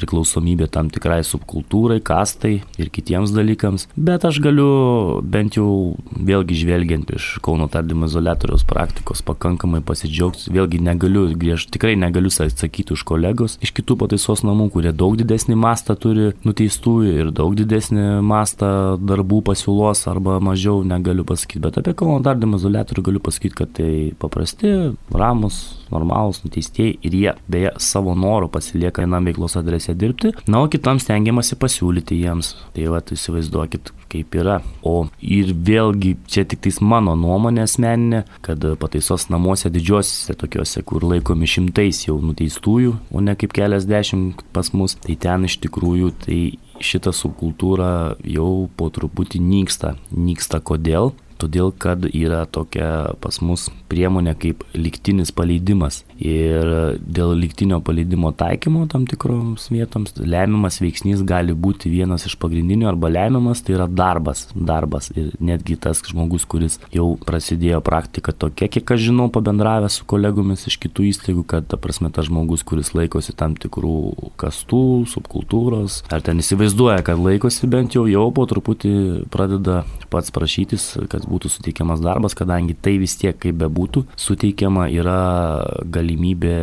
priklausomybė 0.04 0.68
tam 0.72 0.90
tikrai 0.92 1.22
subkultūrai, 1.26 1.98
kastai 2.04 2.60
ir 2.78 2.92
kitiems 2.92 3.32
dalykams. 3.34 3.88
Bet 3.96 4.26
aš 4.28 4.40
galiu 4.44 5.20
bent 5.24 5.58
jau 5.58 5.96
vėlgi 6.14 6.60
žvelgiant 6.62 7.10
iš 7.16 7.34
Kauno 7.44 7.66
tardymo 7.72 8.06
izolatoriaus 8.08 8.64
praktikos 8.68 9.24
pakankamai 9.26 9.82
pasidžiaugti. 9.84 10.52
Vėlgi 10.54 10.80
negaliu, 10.84 11.26
griež, 11.38 11.66
tikrai 11.72 11.94
negaliu 11.98 12.32
atsakyti 12.44 12.94
už 12.94 13.04
kolegos 13.08 13.58
iš 13.64 13.72
kitų 13.76 13.96
pataisos 14.00 14.44
namų, 14.46 14.70
kurie 14.74 14.92
daug 14.92 15.16
didesnį 15.18 15.56
mastą 15.60 15.96
turi 16.00 16.32
nuteistųjų 16.46 17.14
ir 17.22 17.32
daug 17.34 17.54
didesnį 17.58 18.20
mastą 18.26 18.70
darbų 19.00 19.40
pasiūlos 19.48 20.04
arba 20.10 20.38
mažiau 20.44 20.82
negaliu 20.86 21.26
pasakyti. 21.28 21.62
Bet 21.64 21.80
apie 21.80 21.96
Kauno 21.96 22.20
tardymo 22.24 22.60
izolatorių 22.60 23.06
galiu 23.08 23.24
pasakyti, 23.24 23.58
kad 23.60 23.74
tai 23.78 23.92
paprasti, 24.20 24.74
ramus, 25.14 25.62
normalūs 25.92 26.42
nuteistieji 26.44 26.98
ir 27.04 27.16
jie 27.18 27.34
beje 27.50 27.74
savo 27.82 28.14
norų 28.18 28.50
pasilieka 28.54 29.04
vienam 29.04 29.26
veiklos 29.28 29.56
adrese 29.60 29.94
dirbti, 29.98 30.32
na, 30.48 30.62
o 30.64 30.70
kitam 30.72 31.00
stengiamasi 31.02 31.58
pasiūlyti 31.60 32.18
jiems. 32.22 32.54
Tai 32.74 32.88
va, 32.92 33.02
įsivaizduokit, 33.14 33.92
kaip 34.12 34.36
yra. 34.38 34.60
O 34.86 35.06
ir 35.22 35.52
vėlgi 35.54 36.14
čia 36.30 36.46
tik 36.48 36.64
tais 36.64 36.80
mano 36.84 37.14
nuomonė 37.18 37.64
asmeninė, 37.66 38.24
kad 38.44 38.64
pataisos 38.80 39.28
namuose 39.32 39.70
didžiosiuose 39.72 40.36
tokiuose, 40.40 40.84
kur 40.86 41.06
laikomi 41.06 41.48
šimtais 41.50 42.04
jau 42.08 42.18
nuteistųjų, 42.22 42.96
o 43.14 43.24
ne 43.24 43.36
kaip 43.38 43.54
keliasdešimt 43.56 44.44
pas 44.54 44.72
mus, 44.76 44.96
tai 45.04 45.18
ten 45.20 45.48
iš 45.48 45.58
tikrųjų 45.64 46.12
tai 46.26 46.40
šita 46.84 47.12
subkultūra 47.14 48.16
jau 48.26 48.66
po 48.76 48.90
truputį 48.92 49.40
nyksta. 49.42 49.94
Nyksta 50.10 50.60
kodėl? 50.64 51.12
Todėl, 51.40 51.72
kad 51.76 52.06
yra 52.10 52.44
tokia 52.46 53.14
pas 53.22 53.40
mus 53.42 53.68
priemonė 53.90 54.34
kaip 54.38 54.62
liktinis 54.76 55.32
paleidimas. 55.34 56.02
Ir 56.22 56.98
dėl 57.02 57.34
liktinio 57.38 57.80
paleidimo 57.84 58.30
taikymo 58.36 58.86
tam 58.90 59.06
tikroms 59.10 59.66
vietoms 59.72 60.14
lemiamas 60.20 60.80
veiksnys 60.82 61.24
gali 61.26 61.54
būti 61.54 61.90
vienas 61.92 62.26
iš 62.28 62.36
pagrindinių 62.42 62.88
arba 62.90 63.10
lemiamas, 63.12 63.64
tai 63.64 63.76
yra 63.78 63.88
darbas. 63.90 64.46
Darbas. 64.54 65.10
Ir 65.18 65.32
netgi 65.42 65.76
tas 65.80 66.02
žmogus, 66.06 66.46
kuris 66.48 66.78
jau 66.94 67.14
prasidėjo 67.26 67.80
praktika 67.84 68.32
tokia, 68.32 68.70
kiek 68.70 68.94
aš 68.94 69.08
žinau, 69.08 69.28
pabendravęs 69.34 70.00
su 70.00 70.08
kolegomis 70.10 70.66
iš 70.70 70.78
kitų 70.82 71.08
įstaigų, 71.10 71.44
kad 71.50 71.68
ta 71.70 71.78
prasme 71.80 72.10
tas 72.14 72.28
žmogus, 72.28 72.64
kuris 72.66 72.92
laikosi 72.96 73.34
tam 73.36 73.56
tikrų 73.58 74.30
kastų, 74.40 74.84
subkultūros, 75.10 76.02
ar 76.14 76.24
ten 76.24 76.40
įsivaizduoja, 76.42 77.02
kad 77.06 77.20
laikosi 77.20 77.68
bent 77.70 77.96
jau, 77.96 78.06
jau 78.10 78.26
po 78.34 78.46
truputį 78.50 78.94
pradeda 79.34 79.82
pats 80.12 80.32
prašytis, 80.34 80.86
kad 81.10 81.23
būtų 81.28 81.50
suteikiamas 81.56 82.02
darbas, 82.04 82.36
kadangi 82.38 82.76
tai 82.76 82.96
vis 83.02 83.16
tiek, 83.20 83.36
kaip 83.40 83.58
bebūtų, 83.62 84.06
suteikiama 84.20 84.88
yra 84.92 85.18
galimybė 85.84 86.56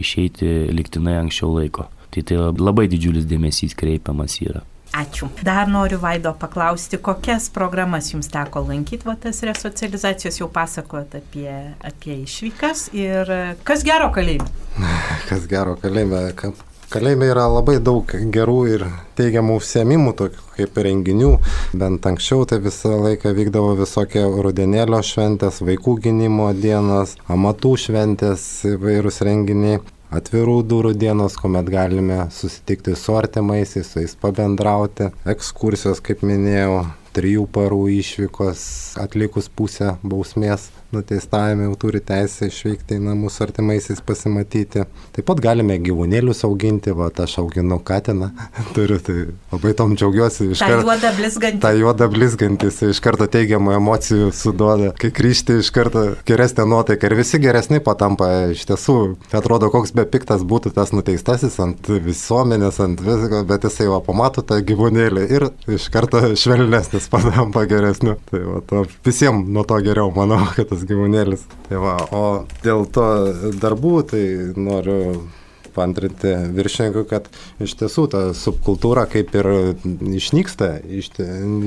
išeiti 0.00 0.72
liktinai 0.74 1.18
anksčiau 1.22 1.54
laiko. 1.58 1.88
Tai 2.14 2.24
tai 2.24 2.40
labai 2.56 2.88
didžiulis 2.88 3.28
dėmesys 3.28 3.76
kreipiamas 3.78 4.40
yra. 4.42 4.64
Ačiū. 4.96 5.28
Dar 5.44 5.68
noriu 5.68 5.98
Vaido 6.00 6.32
paklausti, 6.32 6.96
kokias 6.96 7.50
programas 7.52 8.08
jums 8.12 8.30
teko 8.32 8.62
lankyti, 8.70 9.04
va 9.04 9.18
tas 9.20 9.42
resocializacijos 9.44 10.40
jau 10.40 10.48
pasakojot 10.52 11.18
apie, 11.20 11.50
apie 11.84 12.16
išvykas 12.24 12.88
ir 12.96 13.34
kas 13.68 13.84
gero 13.84 14.08
kalėjime? 14.14 14.48
Kas 15.28 15.44
gero 15.50 15.76
kalėjime, 15.82 16.30
Kalėjime 16.88 17.26
yra 17.28 17.42
labai 17.52 17.74
daug 17.84 18.08
gerų 18.32 18.60
ir 18.72 18.82
teigiamų 19.18 19.58
užsiemimų, 19.58 20.14
tokių 20.16 20.44
kaip 20.54 20.78
renginių. 20.86 21.34
Bent 21.76 22.06
anksčiau 22.08 22.46
tai 22.48 22.62
visą 22.64 22.94
laiką 23.02 23.34
vykdavo 23.36 23.74
visokie 23.76 24.22
rudenėlio 24.24 25.02
šventės, 25.04 25.58
vaikų 25.68 25.98
gynimo 26.06 26.46
dienos, 26.56 27.12
amatų 27.28 27.74
šventės, 27.84 28.46
įvairūs 28.72 29.20
renginiai. 29.28 29.82
Atvirų 30.16 30.56
durų 30.64 30.94
dienos, 30.96 31.36
kuomet 31.36 31.68
galime 31.68 32.22
susitikti 32.32 32.96
su 32.96 33.18
artimaisiais, 33.20 33.92
su 33.92 34.00
jais 34.00 34.16
pabendrauti, 34.16 35.10
ekskursijos, 35.28 36.00
kaip 36.00 36.24
minėjau, 36.24 36.86
trijų 37.12 37.44
parų 37.52 37.84
išvykos 37.98 38.64
atlikus 39.04 39.52
pusę 39.52 39.98
bausmės 40.00 40.70
nuteistavime 40.92 41.66
jau 41.66 41.74
turi 41.84 42.00
teisę 42.00 42.48
išvykti 42.48 42.96
į 42.96 43.02
namus 43.04 43.36
artimaisiais 43.44 44.00
pasimatyti. 44.04 44.86
Taip 45.16 45.26
pat 45.28 45.42
galime 45.44 45.76
gyvūnėlius 45.84 46.40
auginti, 46.48 46.94
va, 46.96 47.10
aš 47.24 47.38
auginu 47.42 47.76
katiną, 47.84 48.30
turiu, 48.76 48.96
tai 49.04 49.16
labai 49.52 49.74
tom 49.76 49.92
džiaugiuosi. 49.98 50.48
Iš 50.54 50.62
karto, 50.64 50.80
ta 50.80 50.86
juoda 50.86 51.12
blizgantis. 51.18 51.62
Ta 51.64 51.72
juoda 51.76 52.08
blizgantis, 52.12 52.80
iš 52.88 53.02
karto 53.04 53.28
teigiamų 53.28 53.74
emocijų 53.76 54.30
suduoda, 54.36 54.92
kai 54.98 55.12
grįžti 55.14 55.58
iš 55.62 55.72
karto 55.76 56.04
geresnė 56.28 56.68
nuotaika 56.72 57.10
ir 57.10 57.16
visi 57.18 57.40
geresni 57.42 57.82
patampa. 57.84 58.30
Iš 58.54 58.64
tiesų, 58.70 58.96
atrodo, 59.36 59.68
koks 59.72 59.92
be 59.96 60.06
piktas 60.08 60.44
būtų 60.48 60.72
tas 60.76 60.94
nuteistasis 60.96 61.58
ant 61.64 61.88
visuomenės, 61.88 62.80
ant 62.84 63.04
visko, 63.04 63.42
bet 63.48 63.68
jisai 63.68 63.90
va 63.92 64.00
pamato 64.04 64.44
tą 64.46 64.60
gyvūnėlį 64.64 65.28
ir 65.36 65.48
iš 65.76 65.90
karto 65.92 66.22
švelnesnis 66.32 67.10
patampa 67.12 67.66
geresniu. 67.68 68.16
Tai 68.30 68.42
va, 68.46 68.64
to, 68.64 68.84
visiems 69.04 69.48
nuo 69.52 69.66
to 69.68 69.80
geriau, 69.84 70.12
manau, 70.14 70.40
kad 70.56 70.77
tas 70.78 70.86
gyvūnėlis. 70.88 71.44
Tai 71.68 71.82
va, 71.82 71.98
o 72.14 72.24
dėl 72.62 72.86
to 72.94 73.08
darbų, 73.58 73.96
tai 74.12 74.24
noriu 74.56 75.26
pantrinti 75.78 76.32
viršininkui, 76.56 77.04
kad 77.06 77.28
iš 77.62 77.76
tiesų 77.78 78.06
ta 78.10 78.22
subkultūra 78.34 79.04
kaip 79.10 79.34
ir 79.38 79.48
išnyksta, 80.18 80.72
iš, 80.82 81.12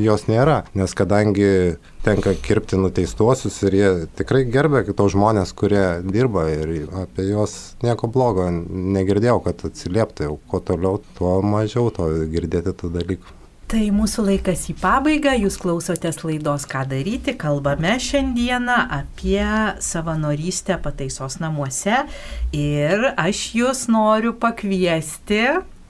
jos 0.04 0.28
nėra, 0.28 0.62
nes 0.76 0.96
kadangi 0.98 1.78
tenka 2.04 2.34
kirpti 2.44 2.80
nuteistuosius 2.82 3.62
ir 3.70 3.78
jie 3.78 3.92
tikrai 4.20 4.44
gerbė 4.52 4.84
tos 4.92 5.14
žmonės, 5.16 5.54
kurie 5.56 5.86
dirba 6.04 6.48
ir 6.52 6.90
apie 7.06 7.30
juos 7.30 7.78
nieko 7.86 8.12
blogo 8.12 8.50
negirdėjau, 8.52 9.40
kad 9.48 9.68
atsilieptai, 9.70 10.28
jau 10.28 10.40
kuo 10.52 10.64
toliau, 10.66 11.00
tuo 11.20 11.38
mažiau 11.46 11.94
to 11.96 12.10
girdėti 12.34 12.76
tų 12.82 12.92
dalykų. 12.98 13.41
Tai 13.72 13.86
mūsų 13.96 14.26
laikas 14.28 14.66
į 14.68 14.74
pabaigą, 14.82 15.32
jūs 15.46 15.56
klausotės 15.62 16.18
laidos 16.28 16.66
Ką 16.68 16.82
daryti, 16.92 17.38
kalbame 17.40 17.94
šiandieną 18.04 18.76
apie 18.98 19.46
savanorystę 19.80 20.76
pataisos 20.84 21.38
namuose. 21.40 22.02
Ir 22.52 23.06
aš 23.16 23.46
jūs 23.56 23.86
noriu 23.88 24.34
pakviesti, 24.36 25.40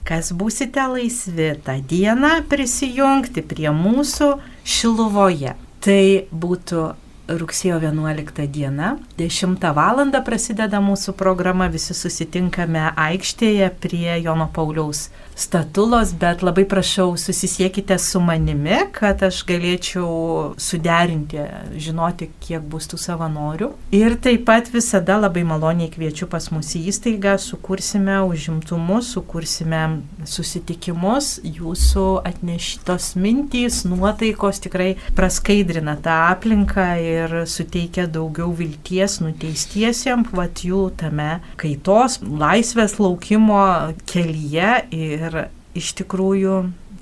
kas 0.06 0.30
būsite 0.30 0.84
laisvi 0.94 1.48
tą 1.66 1.80
dieną 1.90 2.44
prisijungti 2.46 3.42
prie 3.42 3.74
mūsų 3.74 4.30
Šiluvoje. 4.62 5.56
Tai 5.82 6.02
būtų 6.30 6.86
rugsėjo 7.28 7.78
11 7.82 8.46
diena, 8.50 8.96
10 9.18 9.62
val. 9.76 10.02
prasideda 10.24 10.80
mūsų 10.82 11.14
programa, 11.14 11.68
visi 11.68 11.94
susitinkame 11.94 12.92
aikštėje 12.96 13.70
prie 13.80 14.18
Jono 14.22 14.48
Pauliaus 14.52 15.10
statulos, 15.38 16.12
bet 16.12 16.42
labai 16.42 16.64
prašau, 16.68 17.16
susisiekite 17.16 17.98
su 17.98 18.20
manimi, 18.20 18.76
kad 18.92 19.22
aš 19.22 19.42
galėčiau 19.48 20.54
suderinti, 20.60 21.40
žinoti, 21.78 22.28
kiek 22.42 22.62
bus 22.62 22.88
tų 22.90 22.98
savanorių. 23.00 23.70
Ir 23.94 24.16
taip 24.22 24.44
pat 24.48 24.68
visada 24.72 25.18
labai 25.20 25.44
maloniai 25.46 25.90
kviečiu 25.92 26.28
pas 26.30 26.50
mus 26.52 26.74
į 26.76 26.84
įstaigą, 26.92 27.36
sukursime 27.40 28.18
užimtumus, 28.26 29.12
sukursime 29.14 30.02
susitikimus, 30.28 31.38
jūsų 31.46 32.06
atneštos 32.28 33.12
mintys, 33.20 33.82
nuotaikos 33.88 34.62
tikrai 34.66 34.94
praskaidrina 35.16 35.96
tą 36.02 36.18
aplinką 36.32 36.90
ir 37.00 37.11
suteikia 37.48 38.06
daugiau 38.10 38.52
vilties 38.58 39.18
nuteistiesiems, 39.24 40.32
vat 40.36 40.64
jų 40.66 40.86
tame 41.00 41.40
kaitos, 41.60 42.20
laisvės 42.22 42.98
laukimo 43.00 43.64
kelyje. 44.10 44.74
Ir 44.92 45.22
Ir 45.22 45.46
iš 45.78 45.92
tikrųjų 46.00 46.56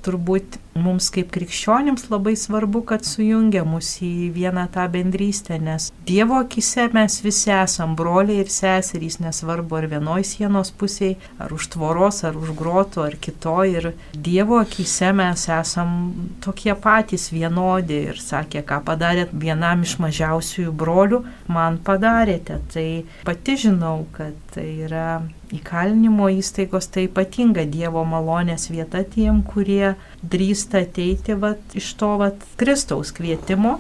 turbūt 0.04 0.58
mums 0.80 1.10
kaip 1.12 1.30
krikščionims 1.34 2.08
labai 2.12 2.36
svarbu, 2.38 2.82
kad 2.88 3.04
sujungia 3.06 3.64
mus 3.68 3.96
į 4.04 4.30
vieną 4.34 4.66
tą 4.74 4.86
bendrystę, 4.92 5.58
nes 5.60 5.90
Dievo 6.06 6.38
akise 6.40 6.88
mes 6.94 7.18
visi 7.24 7.50
esam 7.54 7.96
broliai 7.98 8.40
ir 8.42 8.52
seserys, 8.52 9.18
nesvarbu 9.22 9.78
ar 9.80 9.88
vienoj 9.90 10.24
sienos 10.26 10.72
pusėje, 10.74 11.18
ar 11.42 11.52
už 11.54 11.68
tvoros, 11.74 12.22
ar 12.26 12.38
už 12.38 12.54
grotų, 12.58 13.04
ar 13.08 13.18
kitoj. 13.26 13.74
Ir 13.80 13.90
Dievo 14.14 14.60
akise 14.62 15.12
mes 15.16 15.46
esam 15.54 15.96
tokie 16.44 16.74
patys 16.74 17.28
vienodi 17.34 18.04
ir 18.10 18.22
sakė, 18.22 18.64
ką 18.66 18.80
padarėt 18.86 19.34
vienam 19.34 19.84
iš 19.86 19.98
mažiausiųjų 20.02 20.72
brolių, 20.82 21.24
man 21.50 21.78
padarėte. 21.84 22.60
Tai 22.72 22.88
pati 23.26 23.58
žinau, 23.66 24.06
kad 24.16 24.38
tai 24.54 24.68
yra 24.86 25.20
įkalinimo 25.54 26.28
įstaigos 26.38 26.88
tai 26.94 27.06
ypatinga 27.08 27.64
Dievo 27.70 28.04
malonės 28.08 28.68
vieta 28.70 29.02
tiem, 29.04 29.42
kurie 29.46 29.94
drįsta 30.22 30.84
ateiti 30.86 31.36
vat, 31.38 31.62
iš 31.74 31.92
to 32.00 32.12
vat, 32.20 32.44
Kristaus 32.60 33.10
kvietimo, 33.16 33.78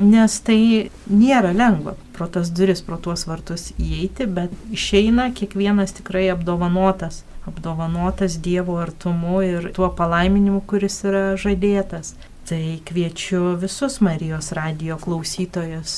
nes 0.00 0.40
tai 0.46 0.90
nėra 1.06 1.52
lengva 1.54 1.94
pro 2.14 2.26
tas 2.30 2.50
duris, 2.54 2.82
pro 2.82 2.98
tuos 2.98 3.26
vartus 3.30 3.70
įeiti, 3.78 4.26
bet 4.26 4.52
išeina 4.74 5.30
kiekvienas 5.34 5.94
tikrai 5.98 6.26
apdovanotas, 6.34 7.22
apdovanotas 7.46 8.38
Dievo 8.42 8.78
artumu 8.82 9.42
ir 9.46 9.70
tuo 9.76 9.90
palaiminimu, 9.94 10.62
kuris 10.66 11.02
yra 11.06 11.26
žadėtas. 11.40 12.14
Tai 12.44 12.60
kviečiu 12.84 13.54
visus 13.56 14.02
Marijos 14.04 14.50
radio 14.52 14.98
klausytojus 15.00 15.94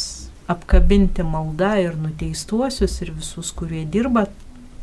apkabinti 0.47 1.25
maldą 1.27 1.73
ir 1.83 1.97
nuteistuosius 1.99 3.01
ir 3.03 3.11
visus, 3.17 3.51
kurie 3.51 3.83
dirba 3.85 4.27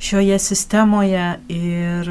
šioje 0.04 0.40
sistemoje 0.40 1.28
ir 1.54 2.10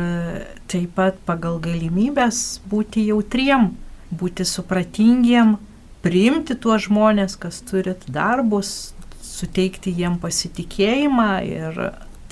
taip 0.72 0.94
pat 0.96 1.18
pagal 1.28 1.58
galimybės 1.60 2.62
būti 2.70 3.04
jautriem, 3.10 3.72
būti 4.12 4.46
supratingiem, 4.48 5.56
priimti 6.04 6.56
tuos 6.56 6.86
žmonės, 6.88 7.36
kas 7.40 7.60
turit 7.68 8.06
darbus, 8.08 8.94
suteikti 9.22 9.92
jiem 9.98 10.16
pasitikėjimą 10.22 11.28
ir 11.48 11.82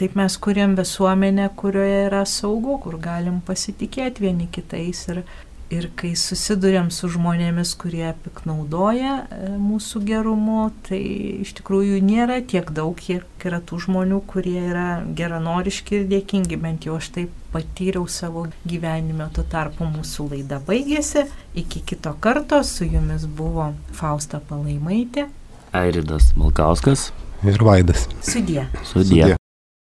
taip 0.01 0.17
mes 0.17 0.37
kuriam 0.41 0.75
visuomenę, 0.79 1.51
kurioje 1.61 2.07
yra 2.09 2.25
saugu, 2.25 2.79
kur 2.81 2.97
galim 3.03 3.43
pasitikėti 3.45 4.25
vieni 4.25 4.49
kitais 4.53 5.05
ir 5.13 5.23
Ir 5.71 5.87
kai 5.95 6.17
susidurėm 6.19 6.89
su 6.91 7.07
žmonėmis, 7.15 7.77
kurie 7.79 8.09
piknaudoja 8.25 9.13
e, 9.23 9.51
mūsų 9.55 10.03
gerumu, 10.09 10.65
tai 10.89 10.99
iš 11.45 11.53
tikrųjų 11.61 12.01
nėra 12.03 12.41
tiek 12.43 12.73
daug, 12.75 12.99
kiek 12.99 13.47
yra 13.47 13.61
tų 13.63 13.79
žmonių, 13.87 14.19
kurie 14.31 14.59
yra 14.65 14.89
geranoriški 15.15 16.01
ir 16.01 16.09
dėkingi, 16.11 16.59
bent 16.59 16.89
jau 16.89 16.99
aš 16.99 17.13
taip 17.15 17.37
patyriau 17.55 18.09
savo 18.11 18.49
gyvenime, 18.67 19.31
tuo 19.35 19.47
tarpu 19.47 19.87
mūsų 19.87 20.31
laida 20.35 20.59
baigėsi. 20.67 21.29
Iki 21.63 21.85
kito 21.93 22.17
karto 22.19 22.65
su 22.67 22.91
jumis 22.91 23.31
buvo 23.31 23.71
Fausta 23.95 24.43
Palaimaitė. 24.51 25.29
Airidas 25.71 26.33
Malkauskas. 26.35 27.13
Ir 27.47 27.63
Vaidas. 27.65 28.09
Sudie. 28.21 28.67
Sudie. 28.83 29.23
Sudie. 29.23 29.40